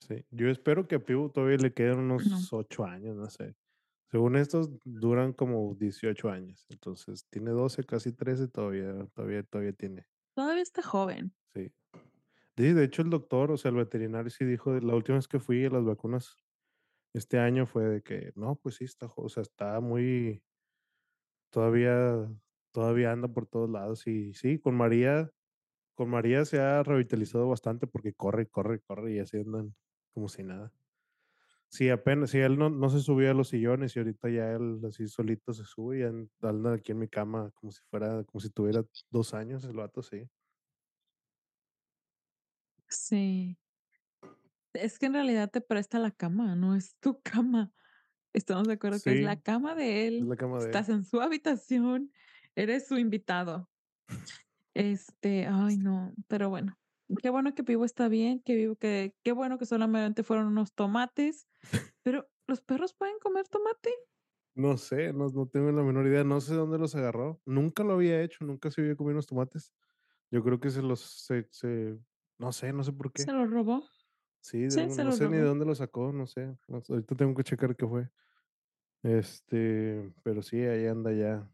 [0.00, 2.38] Sí, yo espero que a Pibu todavía le queden No.
[2.38, 3.54] unos 8 años, no sé.
[4.10, 10.06] Según estos, duran como 18 años, entonces tiene 12, casi 13, todavía todavía todavía tiene.
[10.38, 11.34] Todavía está joven.
[11.52, 11.72] Sí.
[12.54, 15.64] De hecho, el doctor, o sea, el veterinario sí dijo, la última vez que fui
[15.64, 16.36] a las vacunas
[17.12, 20.44] este año fue de que, no, pues sí, está, o sea, está muy
[21.50, 22.30] todavía
[22.72, 24.06] todavía anda por todos lados.
[24.06, 25.32] Y sí, con María
[25.96, 29.74] con María se ha revitalizado bastante porque corre, corre, corre y así andan
[30.14, 30.72] como si nada.
[31.70, 34.80] Sí, apenas, sí, él no no se subía a los sillones y ahorita ya él
[34.88, 38.40] así solito se sube y an anda aquí en mi cama como si fuera como
[38.40, 40.28] si tuviera 2 años el vato, sí.
[42.88, 43.56] Sí.
[44.74, 47.72] Es que en realidad te presta la cama, no es tu cama.
[48.32, 50.76] Estamos de acuerdo que es la cama de es él, la cama de él.
[50.76, 52.12] estás en su habitación,
[52.56, 53.70] eres su invitado.
[54.74, 56.78] Este, ay, no, pero bueno,
[57.22, 60.74] qué bueno que Pivo está bien, que vivo que qué bueno que solamente fueron unos
[60.74, 61.48] tomates,
[62.02, 63.90] pero, ¿los perros pueden comer tomate?
[64.54, 67.40] No sé, no no tengo la menor idea, no sé dónde los agarró.
[67.46, 69.72] Nunca lo había hecho, nunca se había comido unos tomates.
[70.30, 71.98] Yo creo que se los se se
[72.38, 73.24] no sé, no sé por qué.
[73.24, 73.84] ¿Se los robó?
[74.40, 77.34] Sí, de Sí, algún no sé ni de dónde lo sacó, no sé, ahorita tengo
[77.34, 78.08] que checar qué fue.
[79.02, 81.50] Este, pero sí, ahí anda ya.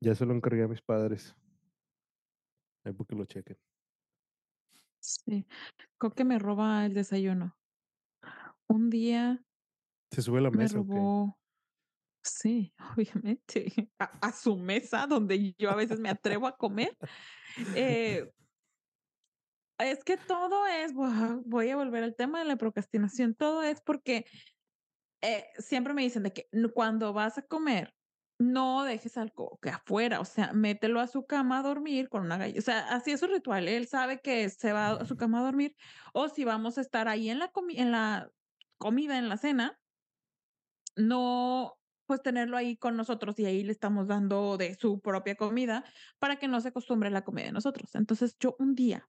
[0.00, 1.34] Ya se lo encargué a mis padres.
[2.84, 3.58] Ahí para que lo chequen.
[5.06, 5.46] Sí,
[5.98, 7.56] creo que me roba el desayuno.
[8.68, 9.44] Un día
[10.12, 11.08] ¿Se sube a la me mesa o qué?
[11.08, 11.38] robó
[12.22, 16.96] sí, obviamente, a a su mesa donde yo a veces me atrevo a comer,
[17.72, 18.32] eh
[19.78, 24.24] es que todo es voy a volver al tema de la procrastinación, todo es porque,
[25.22, 27.94] eh, siempre me dicen de que: "N cuando vas a comer,
[28.38, 32.38] no dejes algo que afuera, o sea, mételo a su cama a dormir con una
[32.38, 35.40] galle", o sea, así es su ritual, él sabe que se va a su cama
[35.40, 35.74] a dormir,
[36.14, 38.30] o si vamos a estar ahí en la comi en la
[38.78, 39.78] comida, en la cena
[40.96, 41.74] no,
[42.06, 45.84] pues, tenerlo ahí con nosotros, y ahí le estamos dando de su propia comida
[46.18, 47.94] para que no se acostumbre a la comida de nosotros.
[47.94, 49.08] Entonces, yo un día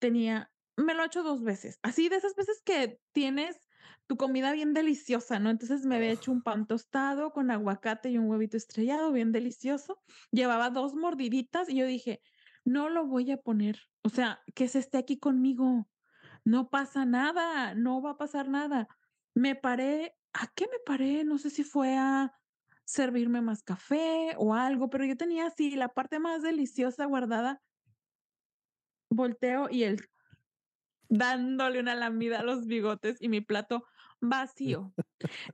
[0.00, 3.65] tenía me lo ha hecho 2 veces, así de esas veces que tienes
[4.06, 5.50] tu comida bien deliciosa, ¿no?
[5.50, 10.00] Entonces, me había hecho un pan tostado con aguacate y un huevito estrellado, bien delicioso.
[10.32, 12.20] Llevaba 2 mordiditas y yo dije:
[12.64, 15.88] "No lo voy a poner, o sea, que se esté aquí conmigo,
[16.44, 18.88] no pasa nada, no va a pasar nada".
[19.34, 21.24] Me paré, ¿a qué me paré?
[21.24, 22.34] No sé si fue a
[22.84, 27.62] servirme más café o algo, pero yo tenía así la parte más deliciosa guardada.
[29.10, 30.08] Volteo y él
[31.08, 33.84] dándole una lamida a los bigotes y mi plato
[34.20, 34.94] vacío.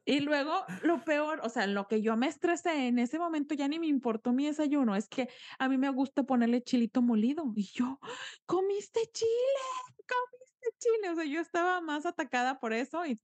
[0.07, 0.53] Y luego,
[0.85, 3.89] lo peor, o sea, lo que yo me estresé en ese momento, ya ni me
[3.89, 8.01] importó mi desayuno, es que a mí me gusta ponerle chilito molido, y yo:
[8.47, 9.31] "¿Comiste chile?
[10.09, 11.11] ¿Comiste chile?".
[11.13, 13.21] O sea, yo estaba más atacada por eso y,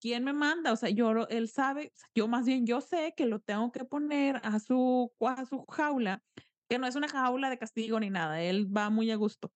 [0.00, 0.72] ¿quién me manda?
[0.72, 4.40] O sea, yo él sabe, yo más bien, yo sé que lo tengo que poner
[4.44, 6.22] a su a su jaula,
[6.70, 9.50] que no es una jaula de castigo ni nada, él va muy a gusto.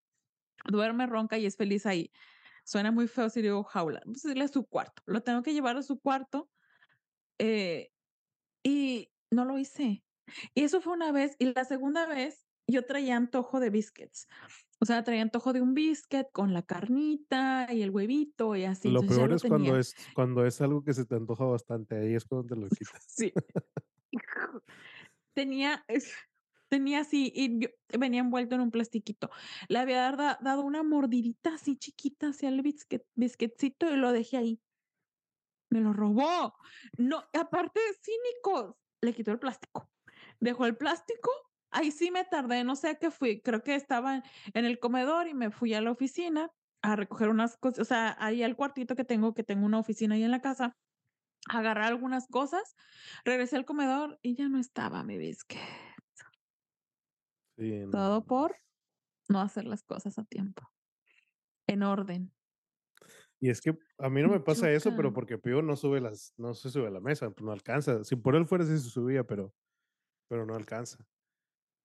[0.71, 2.11] Duerme, ronca y es feliz ahí.
[2.65, 5.03] Suena muy feo si digo jaula, vamos a su cuarto.
[5.07, 6.51] Lo tengo que llevar a su cuarto,
[7.39, 7.91] eh,
[8.63, 10.05] y no lo hice.
[10.55, 14.29] Y eso fue una vez, y la segunda vez yo traía antojo de biscuits.
[14.81, 18.91] O sea, traía antojo de un biscuit con la carnita y el huevito y así,
[18.91, 21.97] Lo entonces peor lo es cuando es cuando es algo que se te antoja bastante,
[21.97, 23.05] ahí es cuando te lo quitas.
[23.07, 23.33] Sí.
[25.35, 25.85] Tenía
[26.73, 29.29] tenía así, y yo venía envuelto en un plastiquito.
[29.69, 34.39] Le había da dado una mordidita así chiquita hacia el biscuit biscuitcito y lo dejé
[34.39, 34.63] ahí.
[35.71, 36.55] Me lo robó.
[36.97, 39.91] No, aparte de cínico, le quitó el plástico.
[40.41, 41.31] Dejó el plástico,
[41.71, 44.23] ahí sí me tardé, no sé a qué fui, creo que estaba
[44.55, 46.49] en el comedor y me fui a la oficina
[46.83, 50.15] a recoger unas cosas, o sea, ahí al cuartito que tengo, que tengo una oficina
[50.15, 50.73] ahí en la casa,
[51.51, 52.75] a agarrar algunas cosas,
[53.25, 55.61] regresé al comedor y ya no estaba mi biscuit.
[57.57, 58.57] Sí, no, Todo por
[59.29, 60.73] no hacer las cosas a tiempo,
[61.67, 62.35] en orden.
[63.41, 66.01] Y es que a mí no Me me pasa eso, pero porque Pío no sube
[66.01, 68.05] las no se sube a la mesa, pues, no alcanza.
[68.05, 69.55] Si por él fuera, sí se subía, pero
[70.29, 71.07] pero no alcanza.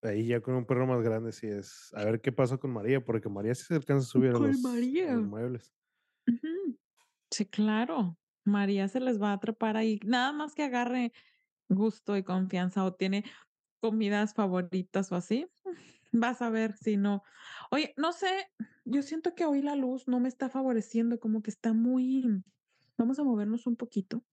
[0.03, 3.03] Ahí ya con un perro más grande sí es a ver qué pasa con María,
[3.05, 5.27] porque María sí se alcanza a subir a los a los María.
[5.27, 5.73] muebles.
[7.31, 8.17] Sí, claro.
[8.45, 11.11] María se les va a trepar ahí, nada más que agarre
[11.69, 13.25] gusto y confianza, o tiene
[13.81, 15.47] comidas favoritas o así,
[16.11, 17.23] vas a ver si no.
[17.71, 18.49] Oye, no sé,
[18.85, 22.43] yo siento que hoy la luz no me está favoreciendo, como que está muy
[22.97, 24.23] vamos a movernos un poquito.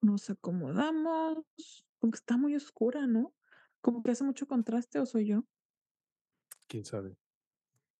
[0.00, 1.44] Nos acomodamos,
[1.98, 3.34] como que está muy oscura, ¿no?
[3.80, 5.44] Como que hace mucho contraste, ¿o soy yo?
[6.68, 7.16] Quién sabe.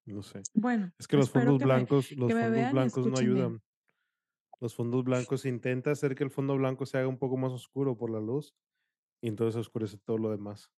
[0.05, 0.43] No sé.
[0.55, 3.63] Bueno, Es que los fondos que blancos los fondos blancos no ayudan.
[4.61, 7.97] Los fondos blancos intenta hacer que el fondo blanco se haga un poco más oscuro
[7.97, 8.55] por la luz,
[9.21, 10.71] y entonces oscurece todo lo demás.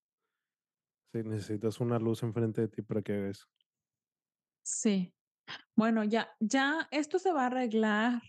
[1.15, 3.47] Sí, necesitas una luz enfrente de ti para que eso.
[4.65, 5.15] Sí.
[5.77, 8.21] Bueno, ya ya esto se va a arreglar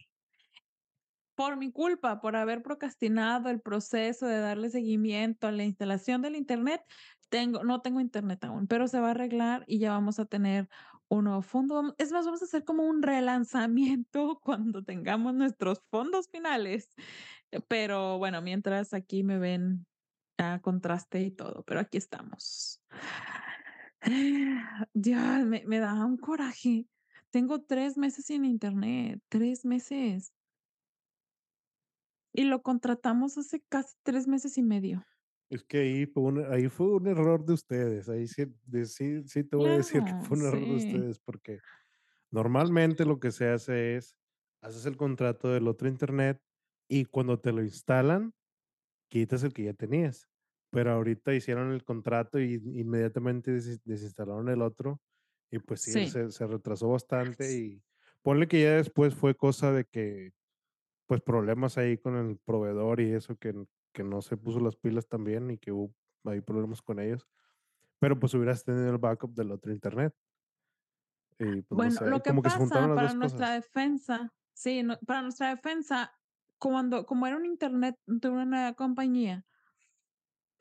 [1.33, 6.35] por mi culpa, por haber procrastinado el proceso de darle seguimiento a la instalación del
[6.35, 6.83] Internet.
[7.29, 10.69] Tengo no tengo Internet aún, pero se va a arreglar y ya vamos a tener
[11.07, 11.95] un nuevo fondo.
[11.97, 16.89] Es más, vamos a hacer como un relanzamiento cuando tengamos nuestros fondos finales.
[17.67, 19.87] Pero bueno, mientras aquí me ven
[20.37, 22.81] a contraste y todo, pero aquí estamos.
[24.93, 26.87] Ya, me me da un coraje.
[27.31, 30.31] Tengo 3 meses sin Internet, 3 meses.
[32.33, 35.05] Y lo contratamos hace casi 3 meses y medio.
[35.49, 39.21] Es que ahí fue un ahí fue un error de ustedes, ahí sí de sí
[39.27, 41.59] sí te voy a decir que fue un error de ustedes, porque
[42.31, 44.17] normalmente lo que se hace es,
[44.61, 46.41] haces el contrato del otro Internet
[46.89, 48.33] y cuando te lo instalan,
[49.09, 50.29] quitas el que ya tenías.
[50.71, 55.01] Pero ahorita hicieron el contrato y inmediatamente desis desinstalaron el otro
[55.51, 56.07] y, pues sí, Sí.
[56.07, 57.83] se se retrasó bastante y
[58.23, 60.33] ponle que ya después fue cosa de que,
[61.07, 63.53] pues, problemas ahí con el proveedor y eso que
[63.93, 65.93] que no se puso las pilas tan bien y que hubo
[66.25, 67.27] ahí problemas con ellos,
[67.99, 70.13] pero, pues, hubieras tenido el backup del otro Internet.
[71.39, 73.51] Y, pues, no Bueno, sé, ahí lo que como que se pasa para 2 nuestra
[73.53, 73.53] cosas.
[73.53, 76.13] defensa sí, no, para nuestra defensa,
[76.71, 79.45] cuando como era un Internet de una nueva compañía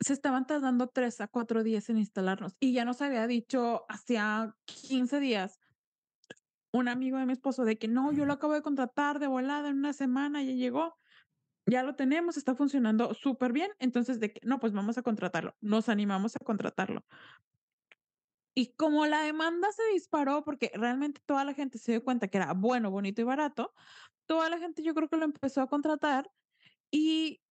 [0.01, 4.55] se estaban tardando 3 a 4 días en instalarnos, y ya nos había dicho hacía
[4.65, 5.59] 15 días
[6.73, 9.69] un amigo de mi esposo de que: "No, yo lo acabo de contratar de volada
[9.69, 10.97] en una semana, ya llegó,
[11.67, 15.89] ya lo tenemos, está funcionando superbién", entonces de que: "No, pues vamos a contratarlo", nos
[15.89, 17.05] animamos a contratarlo.
[18.57, 22.37] Y como la demanda se disparó, porque realmente toda la gente se dio cuenta que
[22.37, 23.73] era bueno, bonito y barato,
[24.27, 26.29] toda la gente yo creo que lo empezó a contratar,
[26.91, 27.41] y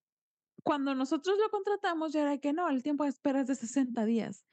[0.64, 4.04] cuando nosotros lo contratamos ya era que: "No, el tiempo de espera es de 60
[4.06, 4.44] días",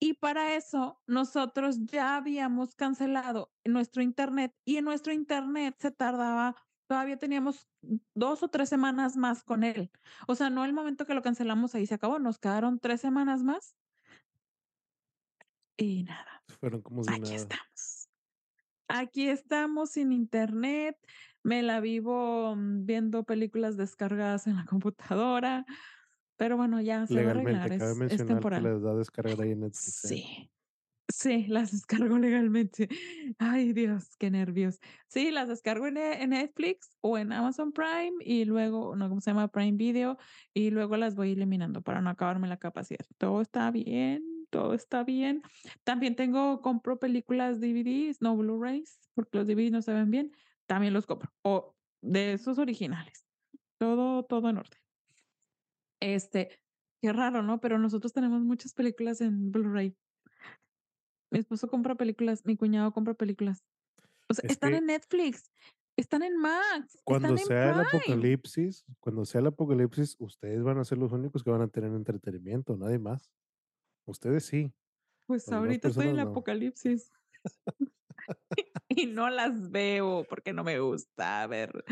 [0.00, 6.56] y para eso nosotros ya habíamos cancelado nuestro Internet, y en nuestro Internet se tardaba
[6.88, 7.68] todavía teníamos
[8.14, 9.90] 2 o 3 semanas más con él.
[10.28, 13.42] O sea, no el momento que lo cancelamos ahí se acabó, nos quedaron 3 semanas
[13.44, 13.74] más.
[15.78, 17.36] Y nada, Fueron como si aquí nada.
[17.36, 18.08] estamos.
[18.88, 20.96] Aquí estamos sin Internet,
[21.42, 25.66] me la vivo, mm, viendo películas descargadas en la computadora,
[26.36, 28.62] pero bueno, ya se va a arreglar, Legalmente, cabe es es mencionar que temporal.
[28.62, 30.08] les da a descargar ahí en Netflix, ¿eh?
[30.08, 30.50] Sí,
[31.08, 32.88] sí, las descargo legalmente.
[33.38, 34.80] Ay, Dios, qué nervios.
[35.08, 39.20] Sí, las descargo en Ne en Netflix o en Amazon Prime y luego no, ¿cómo
[39.20, 39.48] se llama?
[39.48, 40.18] Prime Video,
[40.54, 43.04] y luego las voy eliminando para no acabarme la capacidad.
[43.18, 45.42] Todo está bien, todo está bien.
[45.84, 50.32] También tengo compro películas DVDs, no Blu-rays, porque los DVDs no se ven bien,
[50.72, 53.26] también los compro, o de esos originales.
[53.78, 54.80] Todo todo en orden.
[56.00, 56.62] Este,
[57.02, 57.60] qué raro, ¿no?
[57.60, 59.94] Pero nosotros tenemos muchas películas en Blu-ray.
[61.30, 63.66] Mi esposo compra películas, mi cuñado compra películas.
[64.30, 65.52] O sea, Es están en Netflix,
[65.98, 70.78] están en Max, cuando están en sea el apocalipsis cuando sea el apocalipsis, ustedes van
[70.78, 73.30] a ser los únicos que van a tener entretenimiento, nadie más.
[74.06, 74.72] Ustedes sí,
[75.26, 76.30] Pues las ahorita estoy en el no.
[76.30, 77.12] apocalipsis.
[78.96, 81.84] Y no las veo porque no me gusta ver,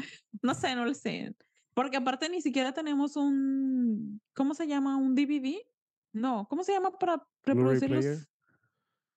[0.43, 1.35] no sé, no lo sé,
[1.75, 4.97] porque aparte ni siquiera tenemos un, ¿cómo se llama?
[4.97, 5.59] ¿Un DVD?
[6.13, 8.29] No, ¿cómo se llama para reproducirlos?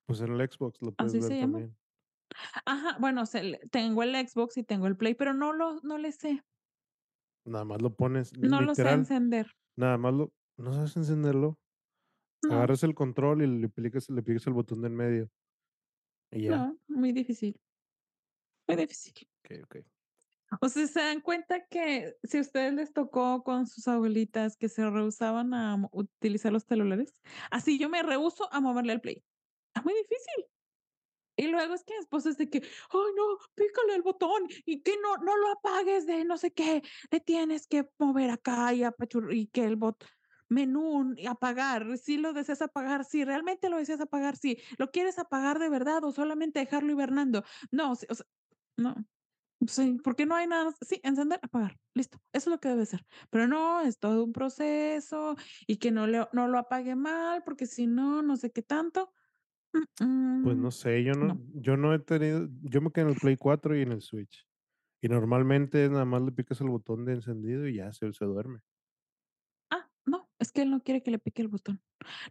[0.05, 1.59] Pues en el Xbox lo puedes ¿Así ver se llama?
[1.59, 1.77] también.
[2.65, 3.23] Ajá, bueno,
[3.71, 6.43] tengo el Xbox y tengo el Play, pero no lo no le sé.
[7.45, 9.47] Nada más lo pones, No lo sé encender.
[9.75, 11.59] nada más lo ¿no sabes encenderlo?
[12.43, 12.55] No.
[12.55, 15.29] Agarras el control y le plicas le picas el botón de en medio.
[16.31, 16.57] Y ya.
[16.57, 17.59] No, muy difícil.
[18.67, 19.13] Muy difícil.
[19.45, 19.83] Okey, okey.
[20.61, 24.69] O sea, ¿se dan cuenta que si a ustedes les tocó con sus abuelitas que
[24.69, 27.21] se rehusaban a utilizar los celulares?
[27.51, 29.23] Así yo me rehúso a moverle al Play.
[29.75, 30.45] Es muy difícil.
[31.37, 33.23] Y luego es que mi esposo es de que: "Ay, no,
[33.55, 37.67] pícale al botón y que no no lo apagues de no sé qué, le tienes
[37.67, 40.05] que mover acá y apachur y que el bot
[40.49, 43.05] menú y apagar, ¿sí lo deseas apagar?
[43.05, 44.37] Sí, ¿realmente lo deseas apagar?
[44.37, 47.43] Sí, ¿lo quieres apagar de verdad o solamente dejarlo hibernando?
[47.71, 48.09] No, o sea,
[48.77, 48.95] no.
[49.67, 53.05] Sí, porque no hay nada sí, encender, apagar, listo, eso es lo que debe ser.
[53.31, 55.35] Pero no, es todo un proceso
[55.67, 59.13] y que no le no lo apague mal, porque si no, no sé qué tanto.
[59.73, 60.05] Mm,
[60.41, 61.41] Pues mm, no sé, yo no no.
[61.53, 64.47] yo no he tenido yo me quedé en el Play 4 y en el Switch.
[65.01, 68.61] Y normalmente nada más le picas el botón de encendido y ya se se duerme.
[70.43, 71.81] Es que él no quiere que le pique el botón.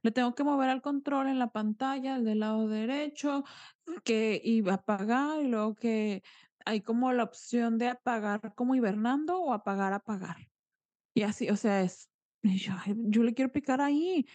[0.02, 3.42] Le tengo que mover al control en la pantalla, el del lado derecho,
[4.04, 6.22] que y apagar, y luego que
[6.66, 10.36] hay como la opción de apagar como hibernando o apagar, apagar.
[11.14, 12.10] Y así, o sea, es
[12.42, 14.26] yo, yo le quiero picar ahí.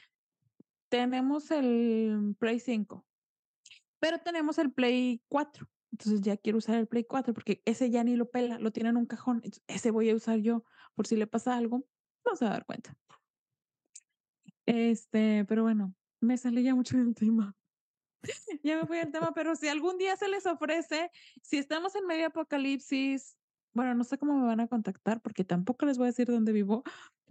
[0.89, 3.05] Tenemos el Play 5,
[3.99, 5.69] pero tenemos el Play 4.
[5.91, 8.89] Entonces ya quiero usar el Play 4 porque ese ya ni lo pela, lo tiene
[8.89, 9.43] en un cajón.
[9.67, 10.63] Ese voy a usar yo
[10.95, 11.86] por si le pasa algo,
[12.25, 12.97] no se va a dar cuenta.
[14.68, 17.55] Este, pero bueno, me salí ya mucho del tema.
[18.63, 21.09] Ya me fui del tema, pero si algún día se les ofrece,
[21.41, 23.38] si estamos en medio apocalipsis,
[23.74, 26.51] bueno, no sé cómo me van a contactar porque tampoco les voy a decir dónde
[26.51, 26.84] vivo,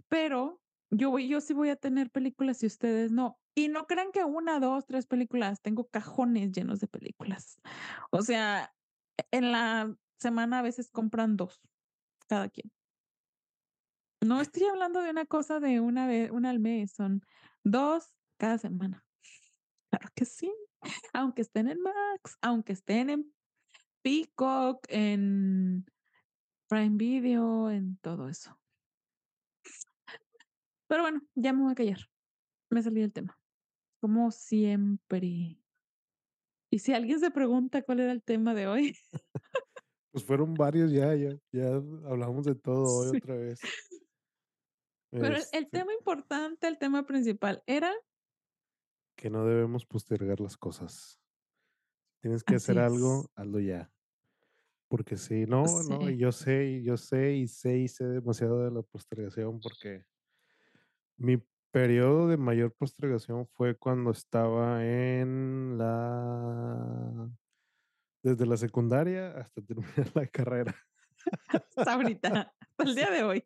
[0.07, 3.39] pero yo voy, yo sí voy a tener películas y ustedes no.
[3.53, 7.59] Y no crean que una, dos, tres películas, tengo cajones llenos de películas.
[8.09, 8.73] O sea,
[9.31, 11.61] en la semana a veces compran dos,
[12.27, 12.71] cada quien.
[14.21, 17.21] No estoy hablando de una cosa de una vez, una al mes, son
[17.63, 19.05] dos cada semana.
[19.89, 20.51] Claro que sí.
[21.13, 23.33] Aunque estén en Max, aunque estén en
[24.01, 25.85] Peacock, en
[26.67, 28.59] Prime Video, en todo eso.
[30.87, 31.99] Pero bueno, ya me voy a callar.
[32.69, 33.39] Me salí del tema.
[33.99, 35.61] Como siempre.
[36.69, 38.97] Y si alguien se pregunta cuál era el tema de hoy.
[40.11, 43.17] Pues fueron varios ya, ya, ya hablamos de todo hoy Sí.
[43.17, 43.59] otra vez.
[45.11, 47.91] Pero el- el Este, tema importante, el tema principal era
[49.15, 51.19] que no debemos postergar las cosas.
[52.21, 53.29] Tienes que hacer algo, es.
[53.35, 53.91] hazlo ya.
[54.89, 58.63] Porque si no, no, y yo sé, y yo sé, y sé, y sé demasiado
[58.63, 60.05] de la postergación, porque
[61.17, 61.41] mi
[61.71, 67.29] periodo de mayor postergación fue cuando estaba en la...
[68.23, 70.75] Desde la secundaria hasta terminar la carrera.
[71.47, 73.43] hasta ahorita, hasta el día de hoy.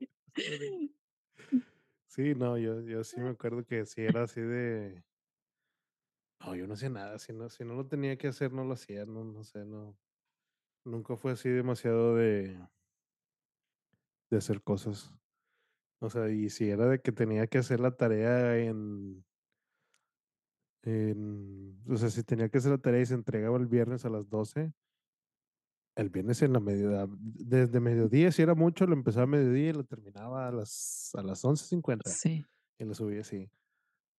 [2.12, 5.01] Sí, no, yo, yo sí me acuerdo que sí era así de...
[6.41, 8.74] No, yo no hacía nada, si no, si no lo tenía que hacer, no lo
[8.74, 9.97] hacía, no, no sé, no.
[10.84, 12.59] Nunca fue así demasiado de,
[14.30, 15.14] de hacer cosas.
[16.01, 19.24] O sea, y si era de que tenía que hacer la tarea en,
[20.82, 24.09] en, o sea, si tenía que hacer la tarea y se entregaba el viernes a
[24.09, 24.74] las 12,
[26.01, 29.73] el viernes en la mediodía, desde mediodía, si era mucho, lo empezaba a mediodía y
[29.73, 32.45] lo terminaba a las, a las 11.50 Sí.
[32.79, 33.49] y lo subía así.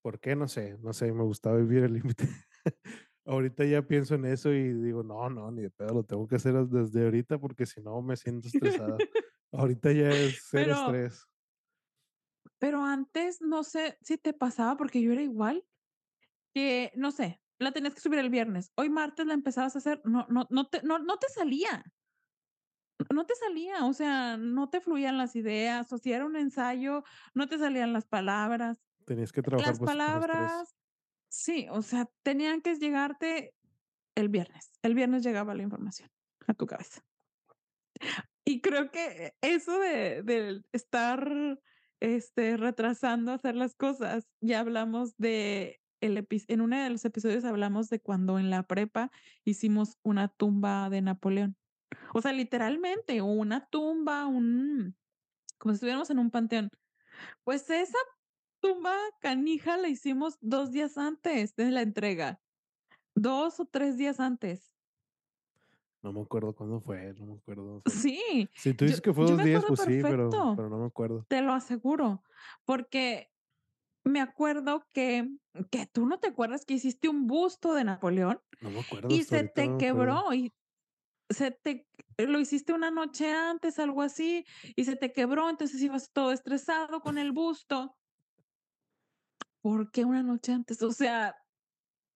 [0.03, 0.35] ¿Por qué?
[0.35, 2.27] No sé, no sé, me gustaba vivir el límite.
[3.25, 6.37] ahorita ya pienso en eso y digo, no, no, ni de pedo, lo tengo que
[6.37, 8.97] hacer desde ahorita porque si no me siento estresado.
[9.53, 11.29] ahorita ya es cero Pero estrés.
[12.59, 15.65] pero antes, no sé si te pasaba, porque yo era igual,
[16.55, 18.73] que, no sé, la tenías que subir el viernes.
[18.77, 21.85] Hoy martes la empezabas a hacer, no no no te no no te salía.
[23.13, 27.03] No te salía, o sea, no te fluían las ideas, o si era un ensayo,
[27.35, 28.81] no te salían las palabras.
[29.05, 30.27] Tenías que trabajar Las pues con estrés.
[30.29, 30.77] palabras
[31.29, 33.55] sí, o sea, tenían que llegarte
[34.15, 34.71] el viernes.
[34.83, 36.11] El viernes llegaba la información
[36.47, 37.01] a tu cabeza.
[38.45, 41.61] Y creo que eso de del estar,
[42.01, 47.89] este, retrasando hacer las cosas, ya hablamos de el en uno de los episodios hablamos
[47.89, 49.11] de cuando en la prepa
[49.45, 51.57] hicimos una tumba de Napoleón.
[52.13, 54.97] O sea, literalmente, una tumba, un
[55.59, 56.71] como si estuviéramos en un panteón.
[57.45, 57.99] Pues esa
[58.61, 62.41] tumba canija la hicimos 2 días antes de la entrega,
[63.15, 64.73] 2 o 3 días antes.
[66.03, 67.83] No me acuerdo cuándo fue, no me acuerdo.
[67.85, 70.01] o sea, Sí, si tú yo dices que fue yo 2 me días, pues sí,
[70.03, 70.55] pero, perfecto.
[70.57, 71.25] pero no me acuerdo.
[71.29, 72.25] Te lo aseguro,
[72.65, 73.32] porque
[74.05, 75.29] me acuerdo que
[75.71, 79.25] que tú no te acuerdas que hiciste un busto de Napoleón No me acuerdo, y
[79.25, 79.79] se no te acuerdo.
[79.79, 80.53] quebró y
[81.31, 81.87] se te
[82.19, 84.45] lo hiciste una noche antes, algo así,
[84.77, 87.97] y se te quebró, entonces ibas todo estresado con el busto.
[89.63, 90.83] ¿Por qué una noche antes?
[90.83, 91.37] O sea,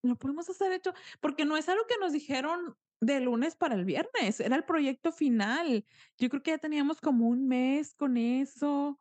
[0.02, 3.84] lo pudimos hacer hecho porque no es algo que nos dijeron de lunes para el
[3.84, 5.84] viernes, era el proyecto final.
[6.18, 9.00] Yo creo que ya teníamos como un mes con eso.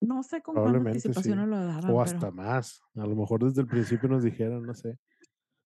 [0.00, 1.40] No sé con cuánta anticipación sí.
[1.40, 2.82] nos lo O daban, hasta pero más.
[2.94, 4.98] A lo mejor desde el principio nos dijeron, no sé.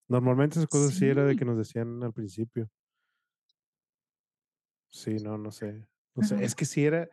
[0.07, 2.69] Normalmente esas cosas sí era de que nos decían al principio.
[4.89, 5.87] Sí, no, no sé.
[6.15, 6.43] No sé.
[6.43, 7.09] Es que sí era,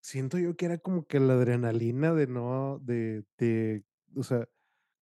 [0.00, 4.46] siento yo que era como que la adrenalina de no, de, de, o sea,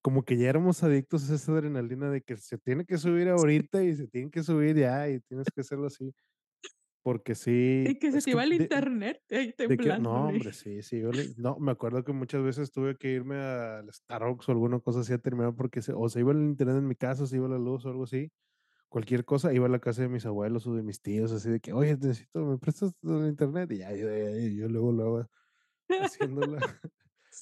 [0.03, 3.83] como que ya éramos adictos a esa adrenalina de que se tiene que subir ahorita
[3.83, 6.15] y se tiene que subir ya y tienes que hacerlo así.
[7.03, 10.83] Porque sí, y que se te iba el internet ahí de que, no, hombre, sí,
[10.83, 11.01] sí.
[11.01, 14.81] yo le- no, me acuerdo que muchas veces tuve que irme al Starbucks o alguna
[14.81, 17.37] cosa así a terminar porque se, o se iba el internet en mi casa, se
[17.37, 18.33] iba la luz o algo así.
[18.89, 21.61] Cualquier cosa, iba a la casa de mis abuelos o de mis tíos, así de
[21.61, 23.71] que, oye, necesito, ¿me prestas el internet?
[23.73, 25.27] Y ya, yo, luego, luego
[25.99, 26.59] haciéndola.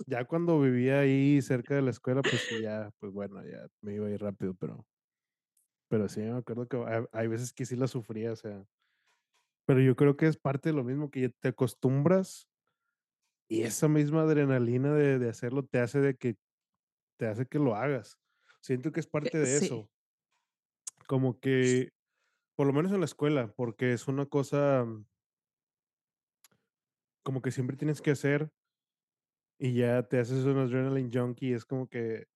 [0.07, 4.07] Ya cuando vivía ahí cerca de la escuela, pues ya, pues bueno, ya me iba
[4.09, 4.87] a ir rápido, pero
[5.89, 8.65] pero sí me acuerdo que ha hay veces que sí la sufría, o sea,
[9.71, 12.49] pero yo creo que es parte de lo mismo que ya te acostumbras
[13.49, 16.37] y esa misma adrenalina de de hacerlo te hace de que
[17.19, 18.19] te hace que lo hagas.
[18.63, 19.91] Siento que es Que parte de sí, eso,
[21.07, 21.91] como que,
[22.57, 24.87] por lo menos en la escuela, porque es una cosa
[27.23, 28.51] como que siempre tienes que hacer
[29.59, 32.27] y ya te haces un adrenaline junkie, es como que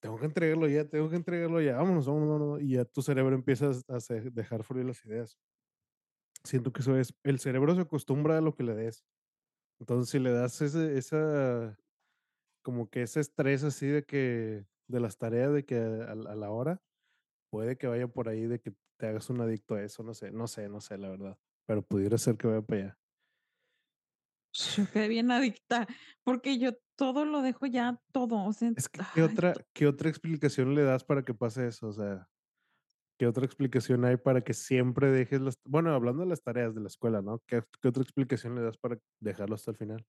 [0.00, 3.34] tengo que entregarlo ya, tengo que entregarlo ya, vámonos, vámonos, vámonos, y ya tu cerebro
[3.36, 5.38] empieza a hacer dejar fluir las ideas.
[6.46, 9.04] Siento que eso es, el cerebro se acostumbra a lo que le des.
[9.80, 11.78] Entonces, si le das ese esa
[12.64, 16.50] como que ese estrés así de que de las tareas de que a a la
[16.50, 16.82] hora,
[17.50, 20.32] puede que vaya por ahí de que te hagas un adicto a eso, no sé,
[20.32, 22.98] no sé, no sé, la verdad, pero pudiera ser que vaya para allá.
[24.52, 25.86] yo quedé bien adicta,
[26.24, 29.86] porque yo todo lo dejo ya, todo, o sea, Es que, ¿qué ay, otra qué
[29.86, 31.88] otra explicación le das para que pase eso?
[31.88, 32.28] O sea,
[33.18, 36.80] ¿qué otra explicación hay para que siempre dejes las bueno, hablando de las tareas de
[36.80, 37.40] la escuela, ¿no?
[37.46, 40.06] ¿Qué qué otra explicación le das para dejarlo hasta el final?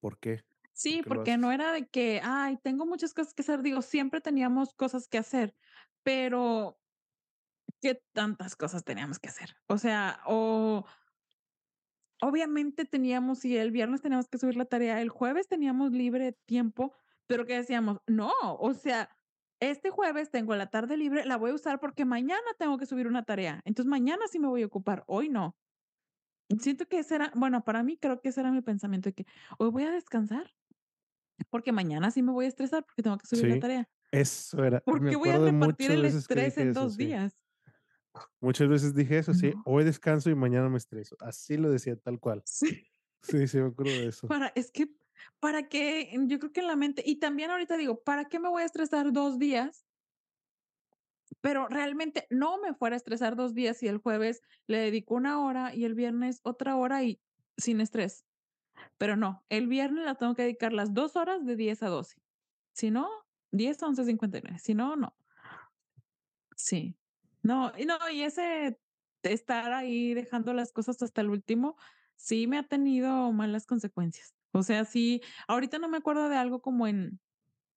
[0.00, 0.42] ¿Por qué?
[0.42, 3.62] ¿Por sí, qué lo porque no era de que, ay, tengo muchas cosas que hacer,
[3.62, 5.54] digo, siempre teníamos cosas que hacer,
[6.02, 6.78] pero
[7.80, 9.56] ¿qué tantas cosas teníamos que hacer?
[9.66, 10.84] O sea, o
[12.20, 16.94] obviamente teníamos, si el viernes teníamos que subir la tarea, el jueves teníamos libre tiempo,
[17.26, 19.10] pero que decíamos, no, o sea,
[19.70, 23.06] este jueves tengo la tarde libre, la voy a usar porque mañana tengo que subir
[23.08, 25.56] una tarea, entonces mañana sí me voy a ocupar, hoy no.
[26.60, 29.26] Siento que ese era, bueno, para mí creo que ese era mi pensamiento de que
[29.58, 30.54] hoy voy a descansar
[31.50, 33.88] porque mañana sí me voy a estresar porque tengo que subir la Sí, tarea.
[34.12, 34.84] eso era.
[34.84, 37.14] ¿Por Me qué voy a repartir el estrés en eso, 2 sí.
[37.14, 37.42] días?
[38.40, 41.16] Muchas veces dije eso, sí, No, hoy descanso y mañana me estreso.
[41.20, 42.44] Así lo decía tal cual.
[42.44, 42.90] sí,
[43.22, 44.28] Sí, sí, me acuerdo de eso.
[44.28, 44.88] para es que,
[45.40, 46.10] ¿para qué?
[46.26, 48.66] Yo creo que en la mente y también ahorita digo, ¿para qué me voy a
[48.66, 49.84] estresar 2 días?
[51.40, 55.44] Pero realmente no me fuera a estresar 2 días si el jueves le dedico una
[55.44, 57.20] hora y el viernes otra hora y
[57.56, 58.26] sin estrés.
[58.98, 62.16] Pero no, el viernes la tengo que dedicar las 2 horas de 10 a 12.
[62.74, 63.08] Si no,
[63.52, 65.16] 10 a 11:59, si no, no.
[66.56, 66.96] Sí.
[67.42, 68.80] No, y no, y ese
[69.32, 71.76] estar ahí dejando las cosas hasta el último,
[72.16, 74.34] sí me ha tenido malas consecuencias.
[74.52, 77.20] O sea, sí, ahorita no me acuerdo de algo como en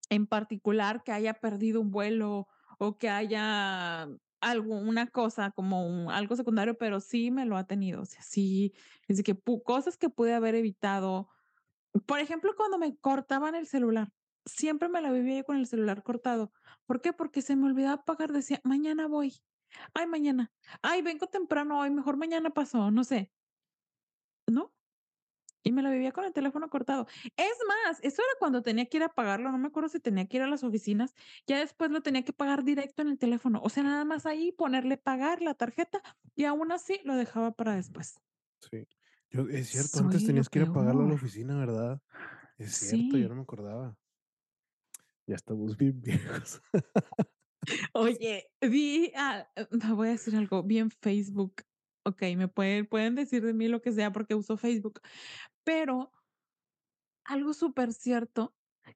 [0.09, 2.47] en particular que haya perdido un vuelo
[2.79, 4.07] o que haya
[4.41, 8.01] algo, una cosa como algo secundario, pero sí me lo ha tenido.
[8.01, 8.73] O sea, sí,
[9.07, 9.35] es que
[9.65, 11.29] cosas que pude haber evitado
[12.05, 14.13] por ejemplo, cuando me cortaban el celular,
[14.45, 16.51] siempre me la vivía yo con el celular cortado.
[16.85, 17.13] ¿Por qué?
[17.13, 19.33] Porque se me olvidaba apagar, decía: "Mañana voy.
[19.93, 20.51] Ay, mañana.
[20.81, 23.31] Ay, vengo temprano hoy, mejor mañana paso", no sé,
[24.47, 24.73] ¿no?
[25.63, 27.07] Y me la vivía con el teléfono cortado.
[27.37, 30.27] Es más, eso era cuando tenía que ir a pagarlo, no me acuerdo si tenía
[30.27, 31.15] que ir a las oficinas,
[31.47, 34.51] ya después lo tenía que pagar directo en el teléfono, o sea, nada más ahí
[34.53, 36.01] ponerle pagar la tarjeta
[36.35, 38.21] y aún así lo dejaba para después.
[38.61, 38.87] Sí.
[39.29, 42.01] Yo es cierto, antes Soy tenías que ir a pagarlo a la oficina, ¿verdad?
[42.57, 43.29] Es cierto, Sí.
[43.29, 43.97] no me acordaba.
[45.27, 46.61] Ya estamos bien viejos.
[47.93, 51.63] Oye, vi, ah, eh, voy a decir algo, vi en Facebook,
[52.05, 55.01] okey, me pueden pueden decir de mí lo que sea porque uso Facebook,
[55.65, 56.11] pero
[57.25, 58.55] algo súper cierto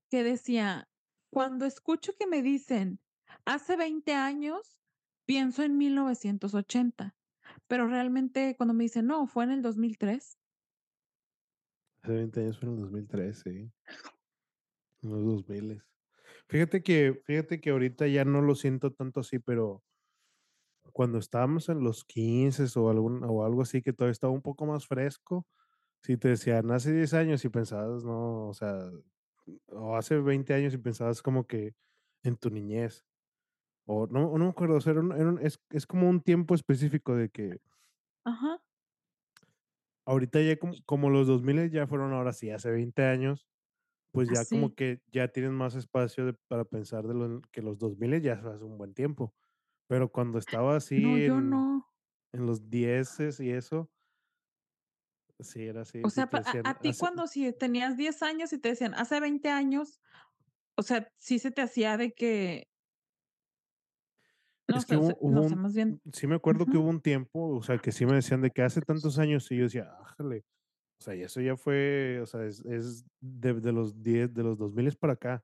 [0.10, 0.90] que decía:
[1.32, 3.00] "Cuando escucho que me dicen:
[3.46, 4.80] 'Hace 20 años',
[5.28, 7.16] pienso en 1980",
[7.68, 10.40] pero realmente cuando me dicen: "No, fue en el 2003".
[12.04, 13.72] Hace 20 años fue en el 2003, sí,
[15.04, 15.84] en los 2000.
[16.52, 19.84] Fíjate que fíjate que ahorita ya no lo siento tanto así, pero
[20.94, 24.66] cuando estábamos en los 15 o algún o algo así, que todavía estaba un poco
[24.66, 25.48] más fresco,
[26.04, 28.80] si te decían hace 10 años y pensabas, no, o sea,
[29.70, 31.76] o hace 20 años y pensabas como que
[32.24, 33.06] en tu niñez,
[33.88, 36.22] o no, no me acuerdo, o sea, era un era un es es como un
[36.24, 37.60] tiempo específico de que
[38.24, 38.60] Ajá,
[40.06, 43.48] ahorita ya como como los 2000 ya fueron ahora sí, hace 20 años,
[44.12, 47.78] pues ya como que ya tienen más espacio de para pensar de lo que los
[47.80, 49.36] 2000 ya hace un buen tiempo,
[49.88, 51.86] pero cuando estaba No, así yo en no.
[52.34, 53.92] en los dieces y eso,
[55.40, 56.30] sí era así, O sea,
[56.64, 60.00] a ti hace cuando si tenías 10 años y te decían: "Hace 20 años",
[60.76, 62.70] o sea, sí se te hacía de que
[64.68, 67.02] No es sé, hubo hubo no sé, más bien sí me acuerdo que hubo un
[67.02, 69.90] tiempo, o sea, que sí me decían de que hace tantos años, y yo decía:
[70.02, 70.46] "Ájale",
[71.02, 74.44] o sea, y eso ya fue, o sea, es es de de los 10 de
[74.44, 75.44] los 2000 para acá,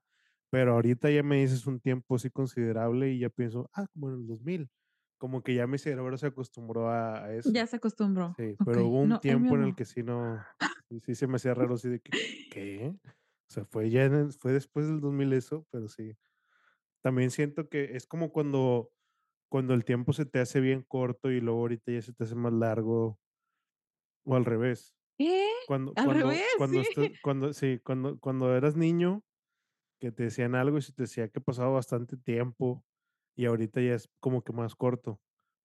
[0.50, 4.14] pero ahorita ya me dices un tiempo así considerable y ya pienso: "Ah, como en
[4.16, 4.70] el 2000",
[5.18, 7.54] como que ya mi cerebro se acostumbró a a eso.
[7.54, 8.36] ya se acostumbró.
[8.38, 10.48] Sí, pero hubo un no, tiempo en el que sí no,
[11.04, 12.16] sí se me hacía raro así de que,
[12.48, 12.94] ¿qué?
[13.50, 16.16] O sea, fue ya en fue después del 2000 eso, pero sí.
[17.02, 18.92] También siento que es como cuando
[19.50, 22.34] cuando el tiempo se te hace bien corto y luego ahorita ya se te hace
[22.36, 23.20] más largo,
[24.24, 24.97] o al revés.
[25.18, 25.44] ¿Qué?
[25.66, 26.82] Cuando Al cuando revés, cuando sí.
[26.82, 29.22] estás cuando sí, cuando cuando eras niño,
[30.00, 32.84] que te decían algo y se te decía que pasaba bastante tiempo,
[33.36, 35.20] y ahorita ya es como que más corto,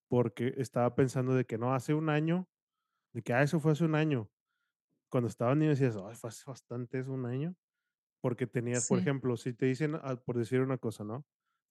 [0.10, 2.49] porque estaba pensando de que no, hace un año,
[3.14, 4.32] de que, ah, eso fue hace un año.
[5.10, 7.56] Cuando estaba niño decías: "Ay, fue hace bastante, ¿es un año?".
[8.22, 8.99] Porque tenías, por Sí.
[8.99, 11.26] ejemplo, si te dicen, ah, por decir una cosa, ¿no?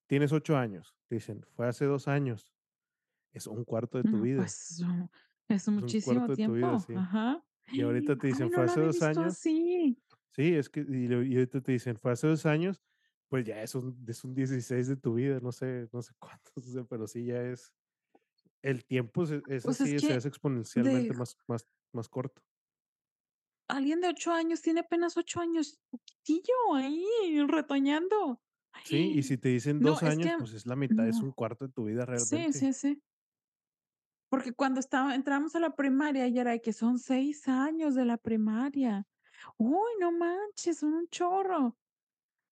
[0.09, 2.53] Tienes 8 años, te dicen: "Fue hace 2 años",
[3.33, 4.87] es un cuarto de tu vida, pues,
[5.49, 6.79] es es un muchísimo de tu vida, tiempo.
[6.79, 6.93] sí.
[6.93, 7.43] Ajá.
[7.67, 9.97] Y ahorita te Ay, dicen: no "Fue hace había 2 visto años", así.
[10.31, 12.83] sí, es que y y ahorita te dicen: "Fue hace 2 años",
[13.29, 16.65] pues ya es un es un 16 de tu vida, no sé no sé cuántos,
[16.89, 17.73] pero sí ya es
[18.63, 22.09] el tiempo se es Pues, es así, se que hace exponencialmente de más más más
[22.09, 22.43] corto.
[23.67, 27.05] alguien de 8 años tiene apenas 8 años, poquitillo ahí
[27.47, 28.41] retoñando.
[28.81, 31.21] Sí, y si te dicen No, 2 es años, que pues es la mitad, es
[31.21, 31.33] un no.
[31.33, 32.53] cuarto de tu vida Sí, realmente.
[32.53, 33.03] sí, sí.
[34.33, 38.17] Porque cuando estaba entramos a la primaria y era que son 6 años de la
[38.17, 39.05] primaria.
[39.57, 41.77] Uy, no manches, son un chorro.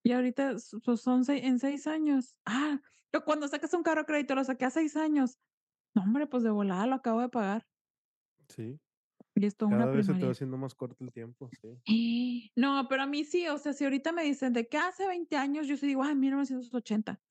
[0.03, 2.35] Y ahorita pues son sei en 6 años.
[2.45, 2.79] Ah,
[3.11, 5.39] pero cuando sacas un carro a crédito, lo saqué a 6 años.
[5.95, 7.67] No, hombre, pues de volada lo acabo de pagar.
[8.49, 8.79] Sí,
[9.35, 10.33] Y es toda una cada vez se te va primaria.
[10.33, 11.81] haciendo más corto el tiempo, sí.
[12.55, 15.37] No, pero a mí sí, o sea, si ahorita me dicen de que hace 20
[15.37, 17.21] años, yo sí digo: "Ay, 1980".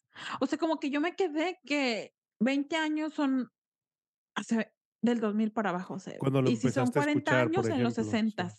[0.41, 3.51] O sea, como que yo me quedé que 20 años son
[4.41, 4.73] hace
[5.03, 7.51] del 2000 para abajo, o sea, Cuando lo y si son empezaste a 40 escuchar,
[7.51, 8.45] años, en los ejemplo, sí.
[8.45, 8.59] 60.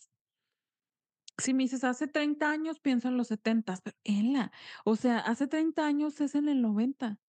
[1.38, 4.52] Si me dices hace 30 años, pienso en los 70, pero ¡ela!
[4.86, 7.20] O sea, hace 30 años es en el 90.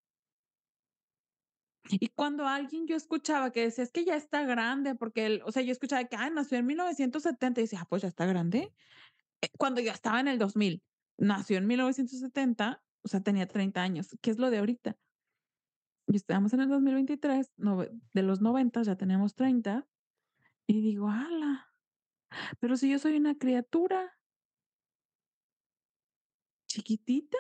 [1.91, 5.53] Y cuando alguien yo escuchaba que decía: "Es que ya está grande", porque él, o
[5.53, 8.73] sea, yo escuchaba que: "Ah, nació en 1970", y decía: "Ah, pues ya está grande".
[9.43, 10.83] Eh, cuando yo estaba en el 2000,
[11.19, 14.99] nació en 1970, o sea, tenía 30 años, ¿qué es lo de ahorita?
[16.13, 19.89] Y estamos en el 2023, nove de los 90 ya tenemos 30,
[20.67, 21.75] y digo: "Ala,
[22.61, 24.19] pero si yo soy una criatura
[26.67, 27.39] chiquitita,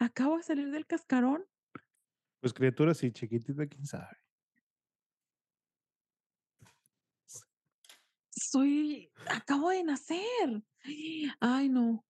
[0.00, 1.46] acabo de salir del cascarón,
[2.40, 4.18] Pues criatura sí, chiquitita, quién sabe.
[8.30, 10.64] soy acabo de nacer".
[11.40, 12.04] Ay, no,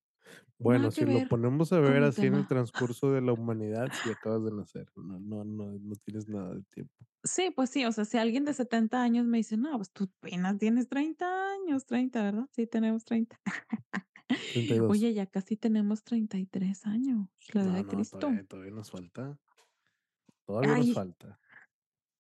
[0.60, 4.10] Bueno, nada si lo ponemos a ver así en el transcurso de la humanidad, sí
[4.10, 4.86] acabas de nacer.
[4.94, 7.04] No no no no tienes nada de tiempo.
[7.22, 10.04] Sí, pues sí, o sea, si alguien de 70 años me dice: "No, pues tú
[10.22, 12.46] apenas tienes 30 años", 30, ¿verdad?
[12.52, 13.38] Sí, tenemos 30.
[14.46, 14.80] 32.
[14.88, 18.28] Oye, ya casi tenemos 33 años, la edad No, de no, Cristo.
[18.32, 19.38] todavía todavía nos falta,
[20.44, 21.40] todavía nos falta.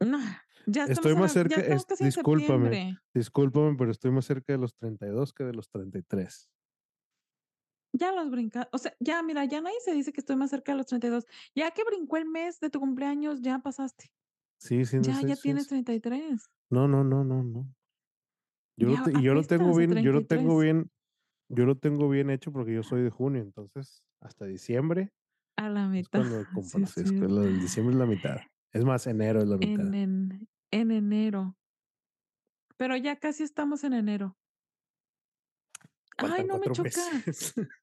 [0.00, 0.18] no,
[0.66, 2.78] ya Estoy más cerca, es discúlpame,
[3.14, 6.50] discúlpame, pero estoy más cerca de los 32 que de los 33.
[7.92, 10.72] Ya los brinca o sea, ya mira, ya nadie se dice que estoy más cerca
[10.72, 11.26] de los 32.
[11.54, 14.12] Ya que brincó el mes de tu cumpleaños, ya pasaste.
[14.58, 15.68] Sí, sí, no Ya, sé, ya sí, tienes sí.
[15.68, 16.50] 33.
[16.70, 17.74] No, no, no, no, no.
[18.78, 20.58] Yo lo Ya y yo lo tengo bien yo lo tengo 33.
[20.58, 20.90] bien
[21.48, 25.10] yo lo tengo bien hecho porque yo soy de junio, entonces, hasta diciembre
[25.56, 28.36] A la es mitad, cuando sí es sí, es lo del diciembre es la mitad.
[28.72, 29.84] Es más, enero es la mitad.
[29.84, 31.56] En en en enero,
[32.76, 34.36] pero ya casi estamos en enero.
[36.18, 37.02] Ay, no me 4 choca.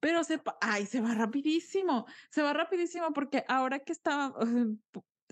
[0.00, 4.34] Pero se ay, se va rapidísimo, se va rapidísimo porque ahora que estaba,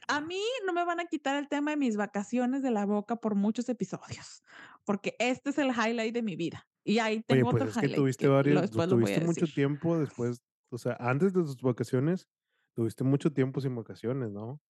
[0.08, 3.16] a mí no me van a quitar el tema de mis vacaciones de la boca
[3.16, 4.42] por muchos episodios,
[4.84, 6.68] porque este es el highlight de mi vida.
[6.84, 9.26] Y ahí Oye, tengo pues otro es que highlight tuviste que varios lo tuviste decir.
[9.26, 12.28] mucho tiempo después, o sea, antes de tus vacaciones,
[12.74, 14.60] tuviste mucho tiempo sin vacaciones, ¿no?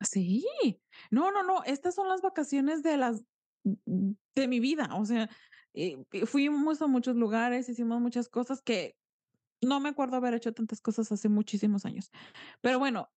[0.00, 0.44] Sí,
[1.10, 3.24] no, no, no, estas son las vacaciones de las
[4.34, 5.28] de mi vida, o sea,
[5.74, 8.96] eh, eh, fuimos a muchos lugares, hicimos muchas cosas que
[9.62, 12.10] no me acuerdo haber hecho tantas cosas hace muchísimos años.
[12.62, 13.10] Pero bueno,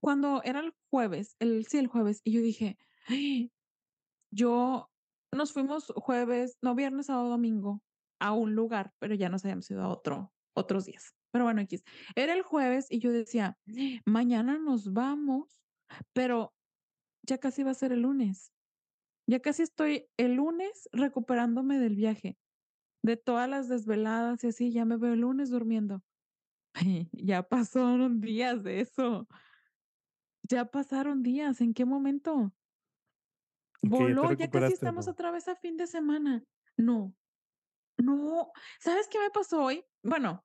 [0.00, 2.76] Cuando era el jueves, el sí, el jueves, y yo dije:
[4.30, 4.90] yo
[5.32, 7.82] nos fuimos jueves, no, viernes, sábado, domingo
[8.20, 11.14] a un lugar, pero ya nos habíamos ido a otro otros días.
[11.32, 11.82] Pero bueno, equis.
[12.14, 13.58] Era el jueves y yo decía:
[14.06, 15.62] "Mañana nos vamos",
[16.14, 16.54] pero
[17.22, 18.52] ya casi va a ser el lunes.
[19.26, 22.38] Ya casi estoy el lunes recuperándome del viaje,
[23.02, 26.02] de todas las desveladas y así, ya me veo el lunes durmiendo.
[27.12, 29.26] Ya pasaron días de eso,
[30.42, 32.52] ya pasaron días, ¿en qué momento?
[33.82, 35.12] ¿Y que ya te Voló, ya casi estamos no?
[35.12, 36.44] otra vez a fin de semana.
[36.76, 37.14] No,
[37.98, 39.84] no, ¿sabes qué me pasó hoy?
[40.02, 40.44] Bueno,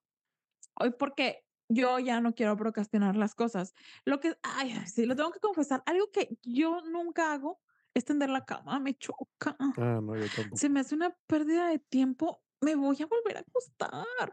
[0.80, 3.74] hoy porque yo ya no quiero procrastinar las cosas.
[4.04, 7.60] Lo que, ay, sí, lo tengo que confesar, algo que yo nunca hago
[7.94, 9.56] es tender la cama, me choca.
[9.76, 10.82] Ah, no, yo Se me tampoco.
[10.82, 14.32] hace una pérdida de tiempo me voy a volver a acostar.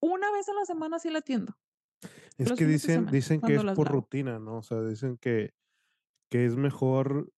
[0.00, 1.54] Una vez a la semana sí la atiendo,
[2.38, 3.90] Es los que dicen semana, dicen que es por lavo.
[3.90, 4.58] rutina, ¿no?
[4.58, 5.54] O sea, dicen que
[6.30, 7.32] que es mejor,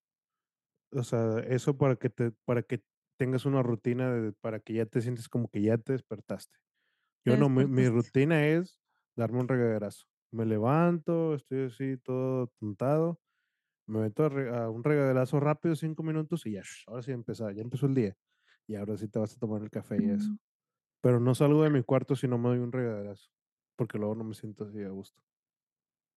[0.92, 2.82] o sea, eso para que te para que
[3.18, 6.59] tengas una rutina de para que ya te sientes como que ya te despertaste.
[7.26, 8.80] Te Yo no, mi rutina es
[9.16, 10.06] darme un regaderazo.
[10.32, 13.20] Me levanto, estoy así todo atontado,
[13.89, 17.86] me meto a un regaderazo rápido, 5 minutos y ya, ahora sí empezar, ya empezó
[17.86, 18.16] el día.
[18.66, 20.30] Y ahora sí te vas a tomar el café y eso.
[20.30, 20.39] Mm,
[21.03, 23.30] Pero no salgo de mi cuarto si no me doy un regaderazo,
[23.76, 25.22] porque luego no me siento así a gusto.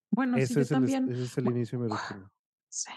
[0.09, 1.05] bueno, Ese es el también.
[1.05, 2.29] ese es el inicio de mi rutina.
[2.69, 2.91] sí.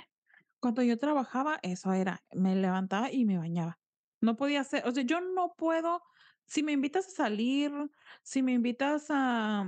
[0.60, 3.80] Cuando yo trabajaba, eso era, me levantaba y me bañaba.
[4.20, 6.02] No podía hacer, o sea, yo no puedo,
[6.46, 7.72] si me invitas a salir,
[8.24, 9.66] si me invitas a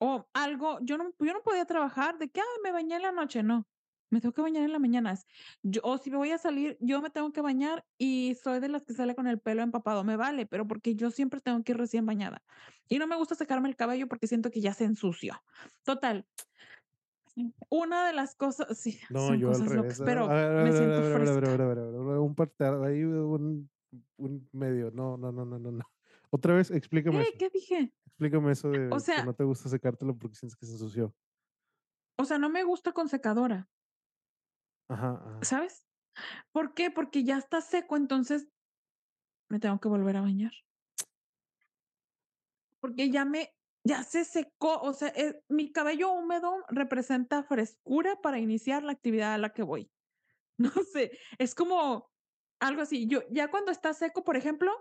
[0.00, 3.12] o algo, yo no yo no podía trabajar de que: "Ay, me bañé en la
[3.12, 3.68] noche", no,
[4.10, 5.12] me tengo que bañar en la mañana.
[5.12, 5.26] Es
[5.62, 8.68] yo o si me voy a salir, yo me tengo que bañar y soy de
[8.68, 11.72] las que sale con el pelo empapado, me vale, pero porque yo siempre tengo que
[11.72, 12.42] ir recién bañada.
[12.88, 15.40] Y no me gusta secarme el cabello porque siento que ya se ensució.
[15.84, 16.26] Total,
[17.68, 19.98] una de las cosas sí, No, son yo al cosas revés.
[19.98, 23.68] locas, A pero ver, me siento ver, ver, un parteado ahí, un
[24.18, 24.90] un medio.
[24.90, 25.84] No, no, no, no, no, no.
[26.30, 27.28] Otra vez, explícame ¿Qué?
[27.28, 27.38] eso.
[27.38, 27.92] ¿Qué dije?
[28.06, 31.14] Explícame eso O de que sea no te gusta secártelo porque sientes que se ensució.
[32.18, 33.68] o sea, no me gusta con secadora,
[35.42, 35.86] ¿sabes?
[36.52, 36.90] ¿Por qué?
[36.90, 38.48] Porque ya está seco, entonces
[39.48, 40.52] me tengo que volver a bañar.
[42.80, 43.52] Porque ya me
[43.84, 49.34] ya se secó, o sea, eh, mi cabello húmedo representa frescura para iniciar la actividad
[49.34, 49.90] a la que voy.
[50.58, 52.10] No sé, es como
[52.60, 53.06] algo así.
[53.06, 54.72] Yo ya cuando está seco, por ejemplo,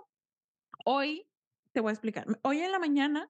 [0.86, 1.28] hoy
[1.74, 2.26] te voy a explicar.
[2.44, 3.30] Hoy en la mañana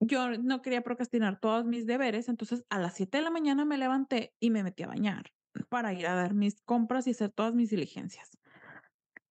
[0.00, 3.78] yo no quería procrastinar todos mis deberes, entonces a las 7 de la mañana me
[3.78, 5.32] levanté y me metí a bañar
[5.68, 8.30] para ir a dar mis compras y hacer todas mis diligencias.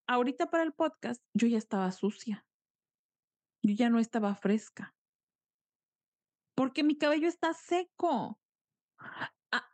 [0.08, 2.46] Ahorita para el podcast yo ya estaba sucia,
[3.64, 4.96] yo ya no estaba fresca,
[6.56, 8.40] porque mi cabello está seco.
[9.52, 9.68] Ah,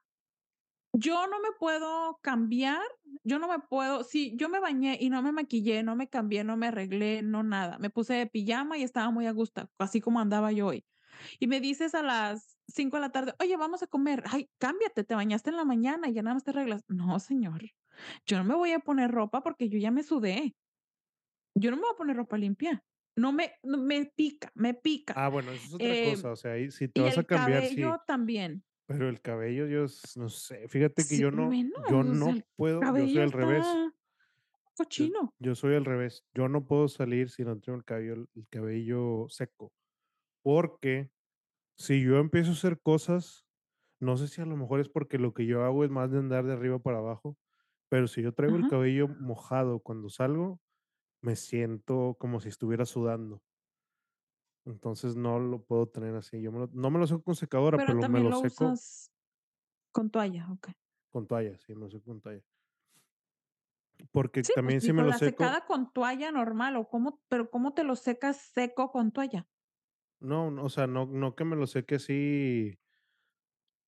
[0.94, 2.82] yo no me puedo cambiar,
[3.24, 6.44] yo no me puedo si yo me bañé y no me maquillé, no me cambié,
[6.44, 10.02] no me arreglé, no nada, me puse de pijama y estaba muy a gusto, así
[10.02, 10.86] como andaba yo hoy.
[11.40, 14.24] Y me dices a las 5 de la tarde: "Oye, vamos a comer".
[14.32, 16.84] Ay, cámbiate, te bañaste en la mañana y ya nada más te arreglas.
[16.88, 17.64] No, señor,
[18.26, 20.56] yo no me voy a poner ropa porque yo ya me sudé.
[21.56, 22.86] Yo no me voy a poner ropa limpia.
[23.16, 25.16] No me no me pica, me pica.
[25.16, 26.32] Ah, bueno, eso es otra Em, cosa.
[26.32, 28.66] O sea, ahí si te y vas a el cambiar, sí, cabello también.
[28.88, 29.86] pero el cabello yo
[30.18, 33.08] no sé, fíjate que Sí, yo no menos, yo o sea, no el puedo, yo
[33.10, 33.82] soy al revés.
[34.60, 35.34] está Yo cochino.
[35.40, 36.26] yo soy al revés.
[36.34, 39.72] Yo no puedo salir si no tengo el cabello el cabello seco,
[40.44, 41.12] porque
[41.78, 43.46] Si yo empiezo a hacer cosas,
[44.00, 46.20] no sé si a lo mejor es porque lo que yo hago es más de
[46.20, 47.38] andar de arriba para abajo,
[47.90, 50.62] pero si yo traigo el cabello mojado cuando salgo,
[51.22, 53.44] me siento como si estuviera sudando.
[54.66, 56.40] Entonces no lo puedo tener así.
[56.42, 58.80] Yo me lo- no me lo seco con secadora, Pero pero me lo lo seco
[58.80, 59.12] usas
[59.94, 60.76] con toalla, okey.
[61.10, 62.44] con toalla, sí, me lo seco con toalla.
[64.12, 67.22] Porque Sí, pues también si me lo la seco, secada con toalla normal, o cómo
[67.30, 69.48] pero, ¿cómo te lo secas seco con toalla?
[70.20, 72.80] No, no, o sea, no, no que me lo seque así,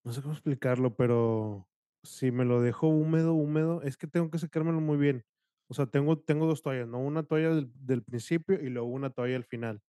[0.04, 1.70] no sé cómo explicarlo, pero
[2.04, 5.26] si me lo dejo húmedo, húmedo, es que tengo que secármelo muy bien.
[5.68, 7.00] O sea, tengo, tengo dos toallas, ¿no?
[7.00, 9.82] Una toalla del, del principio y luego una toalla al final.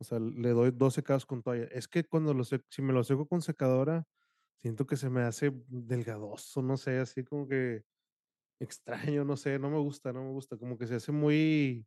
[0.00, 1.66] O sea, le doy dos secados con toalla.
[1.72, 4.06] Es que cuando lo seco, si me lo seco con secadora,
[4.58, 7.84] siento que se me hace delgadoso, no sé, así como que
[8.60, 11.86] extraño, no sé, no me gusta, no me gusta, como que se hace muy,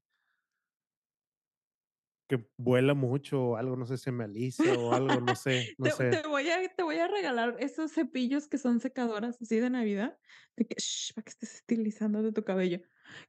[2.28, 5.86] que vuela mucho o algo, no sé, se me alisa o algo, no sé, no
[5.86, 9.60] Te sé, te voy a te voy a regalar esos cepillos que son secadoras así
[9.60, 10.18] de Navidad,
[10.56, 12.82] de que, sh, para que estés estilizando de tu cabello.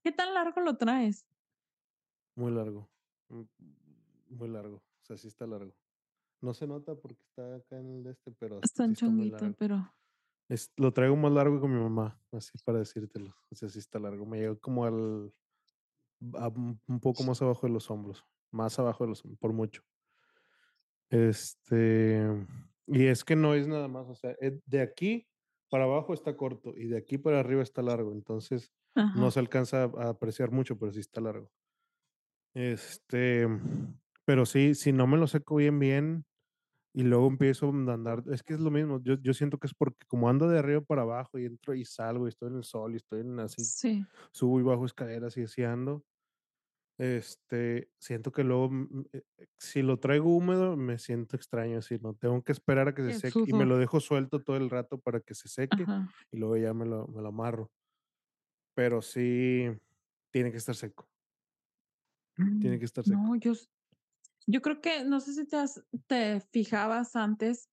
[0.02, 1.26] ¿Qué tan largo lo traes?
[2.36, 2.90] muy largo,
[3.28, 3.42] mm,
[4.30, 5.74] muy largo, o sea, sí está largo.
[6.40, 9.90] No se nota porque está acá en el este, pero Está sí está chonguito, pero
[10.48, 13.34] Es, lo traigo más largo que mi mamá, así para decírtelo.
[13.50, 14.26] O sea, sí está largo.
[14.26, 15.32] Me llega como al,
[16.34, 18.24] a un poco más abajo de los hombros,
[18.54, 19.82] más abajo de los por mucho.
[21.10, 22.20] Este,
[22.86, 25.28] y es que no es nada más, o sea, eh, de aquí
[25.70, 28.72] para abajo está corto y de aquí para arriba está largo, entonces
[29.12, 31.50] no ajá, se alcanza a a apreciar mucho, pero sí está largo.
[32.54, 33.46] Este,
[34.24, 36.24] pero sí, si no me lo seco bien, bien,
[36.94, 39.74] Y luego empiezo a andar, es que es lo mismo, yo yo siento que es
[39.74, 42.64] porque como ando de arriba para abajo y entro y salgo y estoy en el
[42.64, 44.06] sol y estoy en así, sí.
[44.32, 46.04] subo y bajo escaleras y así ando,
[46.98, 51.98] este, siento que luego, mm, eh, eh, si lo traigo húmedo, me siento extraño, así,
[52.00, 52.14] ¿no?
[52.14, 54.98] Tengo que esperar a que se seque y me lo dejo suelto todo el rato
[55.00, 56.14] para que se seque ajá.
[56.30, 57.72] y luego ya me lo me lo amarro,
[58.74, 59.68] pero sí
[60.30, 61.08] tiene que estar seco.
[62.58, 63.22] Tiene Mm, que estar seco.
[63.22, 63.52] no, yo
[64.46, 67.70] yo creo que no sé si te has te fijabas antes,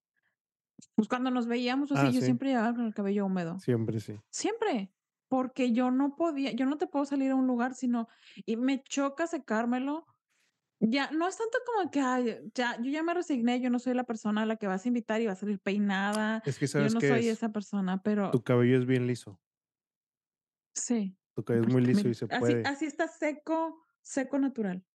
[0.95, 3.63] pues, cuando nos veíamos o Ah, así, yo sí, siempre llegaba con el cabello húmedo,
[3.63, 4.19] siempre sí.
[4.32, 4.93] siempre,
[5.32, 8.09] porque yo no podía yo no te puedo salir a un lugar sino
[8.45, 10.05] y me choca secármelo.
[10.82, 13.93] Ya, no es tanto como que, ay, ya, yo ya me resigné, yo no soy
[13.95, 16.67] la persona a la que vas a invitar y va a salir peinada, Es que,
[16.67, 17.29] yo ¿sabes no qué soy es?
[17.29, 19.39] esa persona, pero Tu cabello es bien liso,
[20.75, 22.63] sí, tu cabello es muy liso y también se así puede.
[22.63, 24.86] así está seco, seco natural,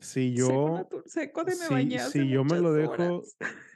[0.00, 3.36] Si seco yo natu seco de me si si yo me lo dejo horas.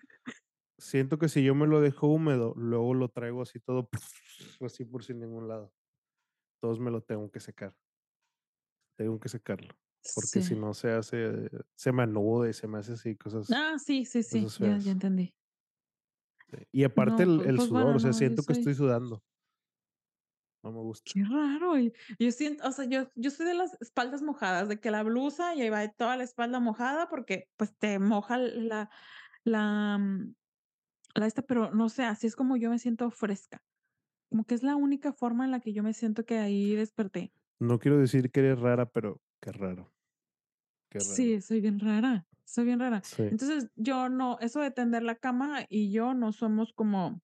[0.79, 3.89] siento que si yo me lo dejo húmedo, luego lo traigo así todo
[4.61, 5.75] así por sin ningún lado.
[6.61, 7.77] Todos me lo tengo que secar,
[8.97, 9.75] tengo que secarlo,
[10.15, 10.57] porque si Sí.
[10.57, 14.23] no se hace se me anuda y se me hace así cosas Ah, sí, sí,
[14.23, 15.35] sí, ya ya entendí.
[16.51, 16.57] Sí.
[16.73, 18.75] Y aparte No, el pues el pues sudor, bueno, o sea, no, siento que estoy
[18.75, 19.25] soy sudando,
[20.63, 21.13] no me gusta.
[21.13, 21.75] qué raro,
[22.19, 25.55] yo siento, o sea, yo yo soy de las espaldas mojadas, de que la blusa
[25.55, 28.91] y ahí va toda la espalda mojada porque, pues, te moja la
[29.45, 30.35] la, mm,
[31.17, 33.63] La esta, pero no sé, así es como yo me siento fresca,
[34.29, 37.33] como que es la única forma en la que yo me siento que ahí desperté.
[37.59, 39.93] No quiero decir que eres rara, pero qué raro,
[40.91, 41.11] qué raro.
[41.11, 43.01] Sí, soy bien rara, soy bien rara.
[43.03, 43.23] Sí.
[43.23, 47.23] Entonces, yo no eso de tender la cama y yo no somos como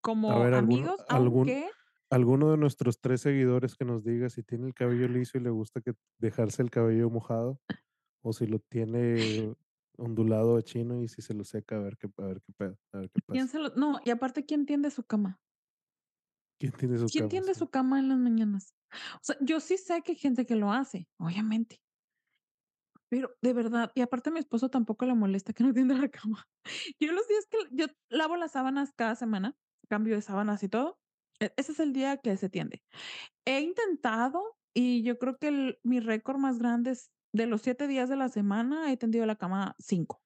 [0.00, 1.68] como ver, amigos, algún aunque
[2.08, 5.50] alguno de nuestros 3 seguidores que nos diga si tiene el cabello liso y le
[5.50, 7.60] gusta que dejarse el cabello mojado,
[8.22, 9.54] o si lo tiene
[10.00, 12.78] ondulado o chino y si se lo seca, a ver qué a ver qué pedo,
[12.92, 13.48] a ver qué ¿quién pasa.
[13.48, 15.40] se lo no, y aparte, ¿quién tiende su cama?
[16.58, 17.28] ¿Quién tiene su ¿Quién cama?
[17.28, 18.74] tiende su cama en las mañanas?
[19.16, 21.82] O sea, yo sí sé que hay gente que lo hace, obviamente,
[23.08, 26.08] pero de verdad, y aparte a mi esposo tampoco le molesta que no tienda la
[26.08, 26.44] cama.
[27.00, 29.54] Yo los días que yo lavo las sábanas cada semana,
[29.88, 30.98] cambio de sábanas y todo,
[31.40, 32.82] e ese es el día que se tiende.
[33.46, 34.42] He intentado,
[34.74, 38.16] y yo creo que el mi récord más grande es de los 7 días de
[38.16, 40.22] la semana, he tendido la cama 5.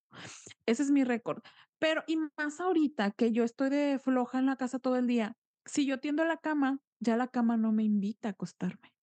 [0.67, 1.43] Ese es mi récord.
[1.79, 5.37] Pero, y más ahorita que yo estoy de floja en la casa todo el día,
[5.67, 8.95] si yo tiendo la cama, ya la cama no me invita a acostarme.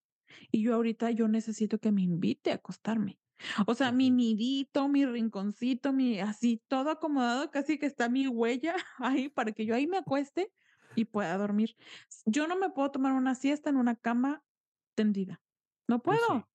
[0.50, 3.18] Y yo ahorita yo necesito que me invite a acostarme.
[3.66, 8.74] O sea, mi nidito, mi rinconcito, mi así todo acomodado, casi que está mi huella
[8.98, 10.52] ahí para que yo ahí me acueste
[10.94, 11.76] y pueda dormir.
[12.24, 14.42] Yo no me puedo tomar una siesta en una cama
[14.94, 15.40] tendida.
[15.88, 16.48] No sí, puedo,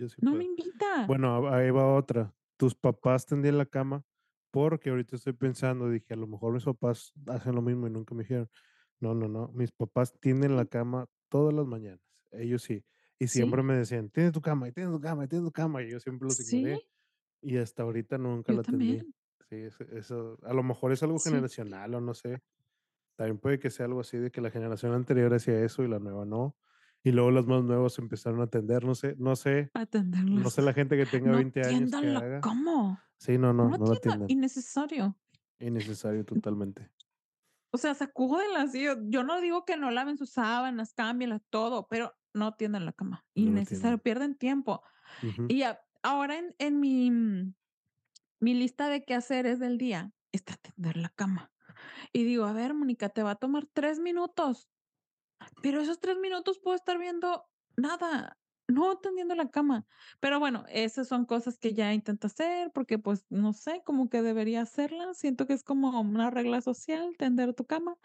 [0.00, 0.48] yo sí no me puedo.
[0.50, 0.92] invita.
[1.06, 2.34] Bueno, ahí va otra.
[2.56, 4.04] Tus papás tendían la cama,
[4.50, 8.14] porque ahorita estoy pensando, dije, a lo mejor mis papás hacen lo mismo y nunca
[8.14, 8.50] me dijeron.
[9.00, 12.84] No, no, no, mis papás tienden la Sí, cama todas las mañanas, ellos sí.
[13.18, 15.52] Y siempre sí, me decían: "Tiende tu cama, y tiende tu cama, y tiende tu
[15.52, 16.82] cama", y yo siempre los sí, ignoré,
[17.42, 19.06] y hasta ahorita nunca yo la tendí.
[19.50, 19.56] Sí,
[19.92, 22.42] eso a lo mejor es algo Sí, generacional o no sé.
[23.16, 25.98] También puede que sea algo así de que la generación anterior hacía eso y la
[25.98, 26.56] nueva no.
[27.04, 30.50] Y luego las más nuevas empezaron a atender, no sé no sé no atenderlos.
[30.50, 32.40] sé la gente que tenga No 20 años que haga.
[32.40, 32.98] ¿cómo?
[33.18, 34.28] Sí, no, no, No no atiendan, atienden.
[34.28, 35.18] innecesario.
[35.60, 36.90] Innecesario totalmente.
[37.72, 42.14] O sea, sacúdenlas, yo yo no digo que no laven sus sábanas, cámbienlas, todo, pero
[42.34, 44.82] no tiendan la cama, No innecesario, pierden tiempo.
[45.48, 47.54] Y a ahora en en mi, mm,
[48.40, 51.52] mi lista de quehaceres del día está tender la cama.
[52.12, 54.68] Y digo: "A ver, Mónica, te va a tomar 3 minutos,
[55.62, 58.38] pero esos 3 minutos puedo estar viendo nada,
[58.68, 59.86] no tendiendo la cama".
[60.20, 64.22] Pero bueno, esas son cosas que ya intento hacer porque, pues, no sé, como que
[64.22, 65.18] debería hacerlas.
[65.18, 67.96] Siento que es como una regla social, tender tu cama.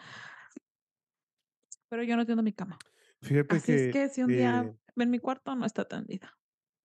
[1.89, 2.77] Pero yo no tiendo mi cama.
[3.21, 6.39] Fíjate Así es que, que si un día eh, en mi cuarto no está tendida.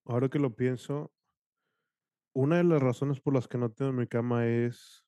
[0.04, 1.14] ahora que lo pienso,
[2.34, 5.04] una de las razones por las que no tengo mi cama es,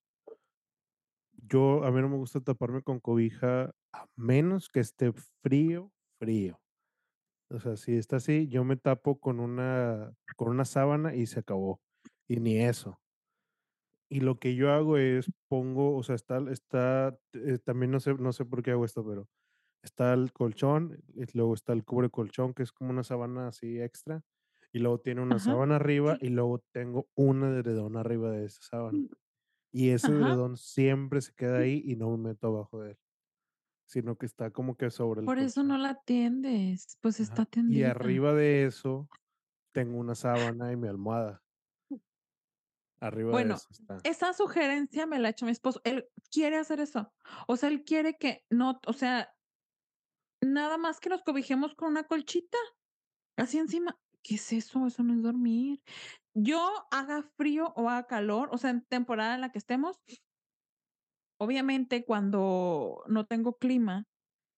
[1.32, 5.12] yo a mí no me gusta taparme con cobija a menos que esté
[5.43, 6.61] frío, frío.
[7.51, 11.40] O sea, si está así, yo me tapo con una con una sábana y se
[11.40, 11.82] acabó,
[12.28, 13.01] y ni eso.
[14.11, 18.14] Y lo que yo hago es pongo, o sea, está está, eh, también no sé
[18.14, 19.28] no sé por qué hago esto, pero
[19.82, 23.80] está el colchón, y luego está el cubre colchón, que es como una sábana así
[23.80, 24.22] extra,
[24.72, 25.53] y luego tiene una Ajá.
[25.53, 28.99] sábana arriba, y luego tengo un edredón arriba de esa sábana.
[28.99, 29.09] Mm,
[29.72, 30.12] Y ese ajá.
[30.12, 32.99] edredón siempre se queda ahí y no me meto abajo de él,
[33.93, 37.22] sino que está como que sobre el Por eso no la atiendes, pues Ajá.
[37.24, 37.90] está Y tendida.
[37.90, 39.09] arriba de eso
[39.72, 41.40] tengo una sábana y mi almohada.
[43.01, 43.99] Arriba de Bueno, eso está.
[44.05, 45.80] esa sugerencia me la ha hecho mi esposo.
[45.84, 47.11] Él quiere hacer eso.
[47.49, 49.28] O sea, él quiere que no, o sea,
[50.43, 52.59] nada más que nos cobijemos con una colchita,
[53.36, 53.97] así encima.
[54.24, 54.86] ¿Qué es eso?
[54.86, 55.80] Eso no es dormir.
[56.34, 59.97] Yo haga frío o haga calor, o sea, en temporada en la que estemos,
[61.43, 64.07] obviamente cuando no tengo clima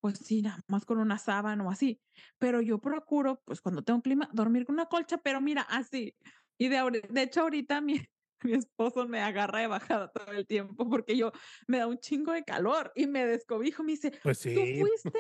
[0.05, 1.99] pues sí, nada más con una sábana o así.
[2.37, 6.15] Pero yo procuro, pues cuando tengo clima, dormir con una colcha, pero mira, así.
[6.59, 7.95] Y de, de hecho, ahorita mi,
[8.43, 11.33] mi esposo me agarra de bajada todo el tiempo porque yo
[11.67, 13.83] me da un chingo de calor y me descobijo.
[13.83, 15.11] Me dice, Pues tú sí, fuiste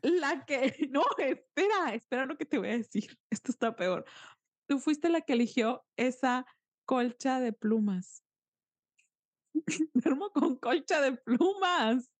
[0.00, 3.18] pues, la que, no, espera, espera lo que te voy a decir.
[3.28, 4.06] Esto está peor.
[4.66, 6.46] Tú fuiste la que eligió esa
[6.86, 8.21] colcha de plumas.
[9.94, 12.10] Duermo con colcha de plumas.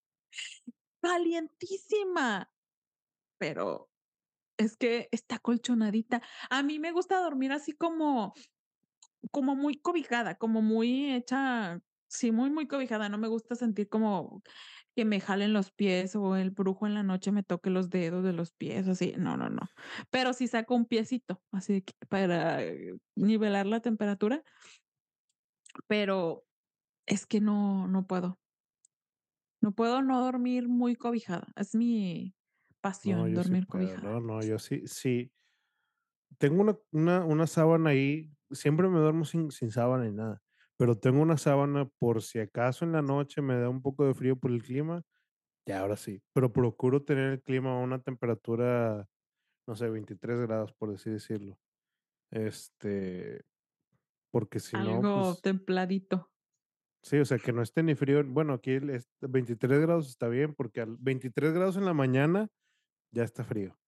[1.01, 2.51] Calientísima.
[3.39, 3.91] Pero
[4.57, 6.23] es que está colchonadita.
[6.51, 8.35] A mí me gusta dormir así como
[9.31, 11.81] como muy cobijada, como muy hecha
[12.13, 13.09] sí, muy, muy cobijada.
[13.09, 14.43] No me gusta sentir como
[14.95, 18.23] que me jalen los pies o el brujo en la noche me toque los dedos
[18.23, 19.15] de los pies, así.
[19.17, 19.63] No, no, no.
[20.11, 22.61] Pero sí saco un piecito, así para
[23.15, 24.43] nivelar la temperatura,
[25.87, 26.45] pero
[27.07, 28.39] es que no, no puedo.
[29.61, 31.47] No puedo no dormir muy cobijada.
[31.57, 32.35] Es mi
[32.81, 34.21] pasión, dormir puedo, no, cobijada.
[34.21, 35.33] no, yo sí, sí.
[36.39, 40.43] Tengo una, una, una sábana ahí, siempre me duermo sin, sin sábana ni nada,
[40.77, 44.15] pero tengo una sábana por si acaso en la noche me da un poco de
[44.15, 45.03] frío por el clima,
[45.67, 49.07] ya ahora sí, pero procuro tener el clima a una temperatura,
[49.69, 51.57] no sé, 23 grados, por así decirlo.
[52.33, 53.45] Este,
[54.33, 56.32] porque si no, Algo pues templadito.
[57.03, 58.23] Sí, o sea, que no esté ni frío.
[58.27, 62.49] Bueno, aquí el, es- 23 grados está bien, porque al 23 grados en la mañana
[63.13, 63.79] ya está frío.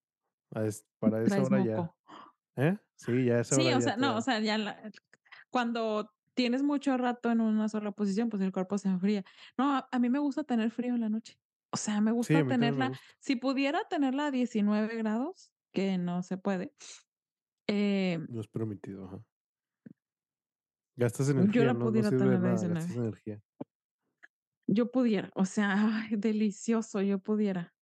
[0.53, 1.97] Es- para esa hora ya, moco.
[2.57, 2.79] ¿eh?
[2.97, 4.91] Sí, ya esa Sí, hora o ya sea, no, o sea, ya la
[5.51, 9.25] cuando tienes mucho rato en una sola posición, pues el cuerpo se enfría.
[9.59, 11.39] No, a a mí me gusta tener frío en la noche.
[11.73, 13.05] O sea, me Sí, gusta mí también me tenerla gusta.
[13.21, 16.75] si pudiera tenerla a 19 grados, que no se puede,
[17.69, 19.25] eh, No es permitido, ajá.
[20.97, 22.97] Gastas yo energía, la no, no pudiera sirve nada, gastas 19.
[22.97, 23.43] energía.
[24.67, 25.75] Yo pudiera, o sea,
[26.11, 27.75] ay, delicioso, yo pudiera.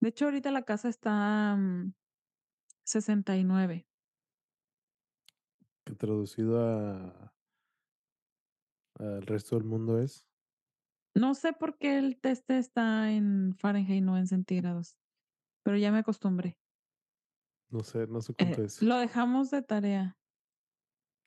[0.00, 1.94] De hecho, ahorita la casa está, mm,
[2.84, 3.86] 69.
[5.84, 7.34] Que traducido a,
[9.00, 10.28] al resto del mundo es,
[11.14, 14.98] No sé por qué el teste está en Fahrenheit, no en centígrados,
[15.64, 16.58] pero ya me acostumbré.
[17.70, 18.80] no sé, no sé Eh, cuánto es.
[18.80, 20.19] lo dejamos de tarea.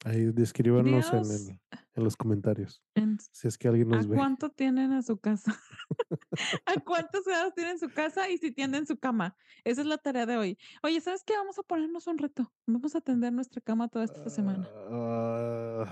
[0.06, 1.62] Ahí descríbanos en Díganos el,
[1.96, 4.18] en los comentarios, en si es que alguien ¿a nos ve.
[4.18, 5.60] cuánto tienen a su casa?
[6.66, 9.38] ¿A cuántos grados tienen su casa y si tienden su cama?
[9.64, 10.58] Esa es la tarea de hoy.
[10.84, 11.34] Oye, ¿sabes qué?
[11.38, 12.54] Vamos a ponernos un reto.
[12.66, 14.74] Vamos a tender nuestra cama toda esta semana.
[14.90, 15.86] Ah,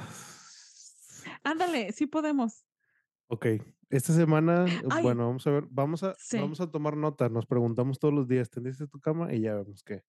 [1.44, 2.66] Ándale, sí podemos.
[3.28, 3.46] ok,
[3.90, 7.46] esta semana, Ay, bueno, vamos a ver, vamos a, sí, vamos a tomar nota, nos
[7.46, 9.34] preguntamos todos los días, ¿tendiste tu cama?
[9.34, 10.04] Y ya vemos qué,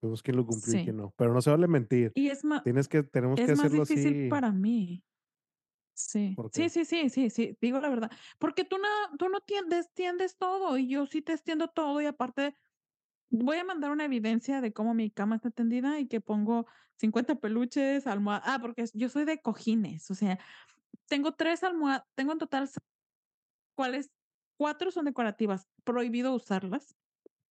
[0.00, 1.12] vemos quién lo cumplió y quién no.
[1.16, 3.84] Pero no se vale mentir, Y es más, tienes que, tenemos que es más hacerlo
[3.84, 5.04] difícil así, para mí.
[5.94, 8.10] Sí, ¿por sí, sí, sí, sí, sí, digo la verdad.
[8.38, 12.06] Porque tú no, tú no tiendes, tiendes todo y yo sí te extiendo todo y
[12.06, 12.54] aparte
[13.30, 17.34] Voy a mandar una evidencia de cómo mi cama está tendida y que pongo 50
[17.36, 18.44] peluches, almohadas.
[18.46, 20.38] Ah, porque yo soy de cojines, o sea,
[21.06, 22.70] tengo tres almohadas, tengo en total,
[23.74, 24.10] ¿cuáles?
[24.56, 26.96] Cuatro son decorativas, prohibido usarlas.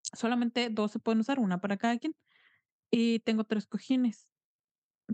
[0.01, 2.15] Solamente dos se pueden usar, una para cada quien.
[2.91, 4.29] Y tengo tres cojines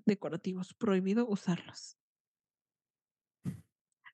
[0.06, 1.98] decorativos, prohibido usarlos.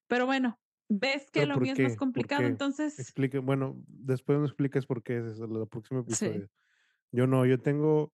[0.06, 4.46] Pero bueno, ves que ¿Pero lo mío es más complicado, entonces, Explique, bueno, después me
[4.46, 6.50] explicas por qué es eso, próximo sí, episodio.
[7.12, 8.12] Yo no, yo tengo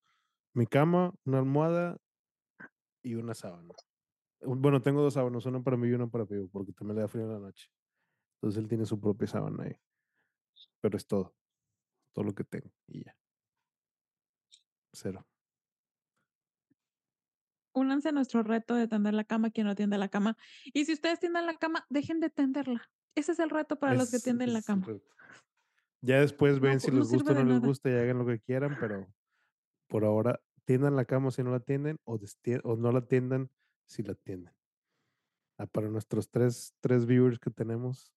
[0.52, 1.98] mi cama, una almohada
[3.02, 3.74] y una sábana.
[4.40, 7.08] Bueno, tengo dos sábanas, una para mí y una para Pío, porque también le da
[7.08, 7.68] frío en la noche.
[8.36, 9.76] Entonces él tiene su propia sábana ahí.
[10.80, 11.34] Pero es todo,
[12.12, 12.70] todo lo que tengo.
[12.86, 13.16] Y ya,
[14.92, 15.26] cero.
[17.76, 20.36] Únanse a nuestro reto de tender la cama, quien no tiende la cama.
[20.64, 22.90] Y si ustedes tienden la cama, dejen de tenderla.
[23.14, 24.86] Ese es el reto para los que tienden la cama.
[26.00, 27.66] Ya después No, ven si no les gusta o no les nada.
[27.66, 29.06] gusta y hagan lo que quieran, pero
[29.88, 32.18] por ahora tiendan la cama si no la tienden o,
[32.64, 33.50] o no la tiendan
[33.86, 34.52] si la tienden.
[35.58, 38.12] Ah, para nuestros tres, tres viewers que tenemos,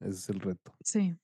[0.00, 0.74] ese es el reto.
[0.82, 1.18] Sí.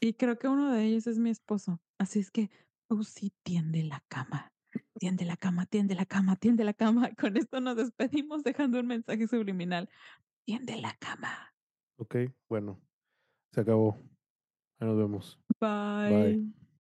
[0.00, 1.80] Y creo que uno de ellos es mi esposo.
[1.98, 2.50] Así es que
[2.88, 4.52] tú sí tiende la cama.
[5.00, 7.10] Tiende la cama, tiende la cama, tiende la cama.
[7.18, 9.88] Con esto nos despedimos dejando un mensaje subliminal.
[10.44, 11.54] Tiende la cama.
[11.96, 12.16] Ok,
[12.50, 12.78] bueno,
[13.50, 13.96] se acabó.
[14.78, 15.40] Ahí nos vemos.
[15.58, 16.36] Bye.
[16.36, 16.69] Bye.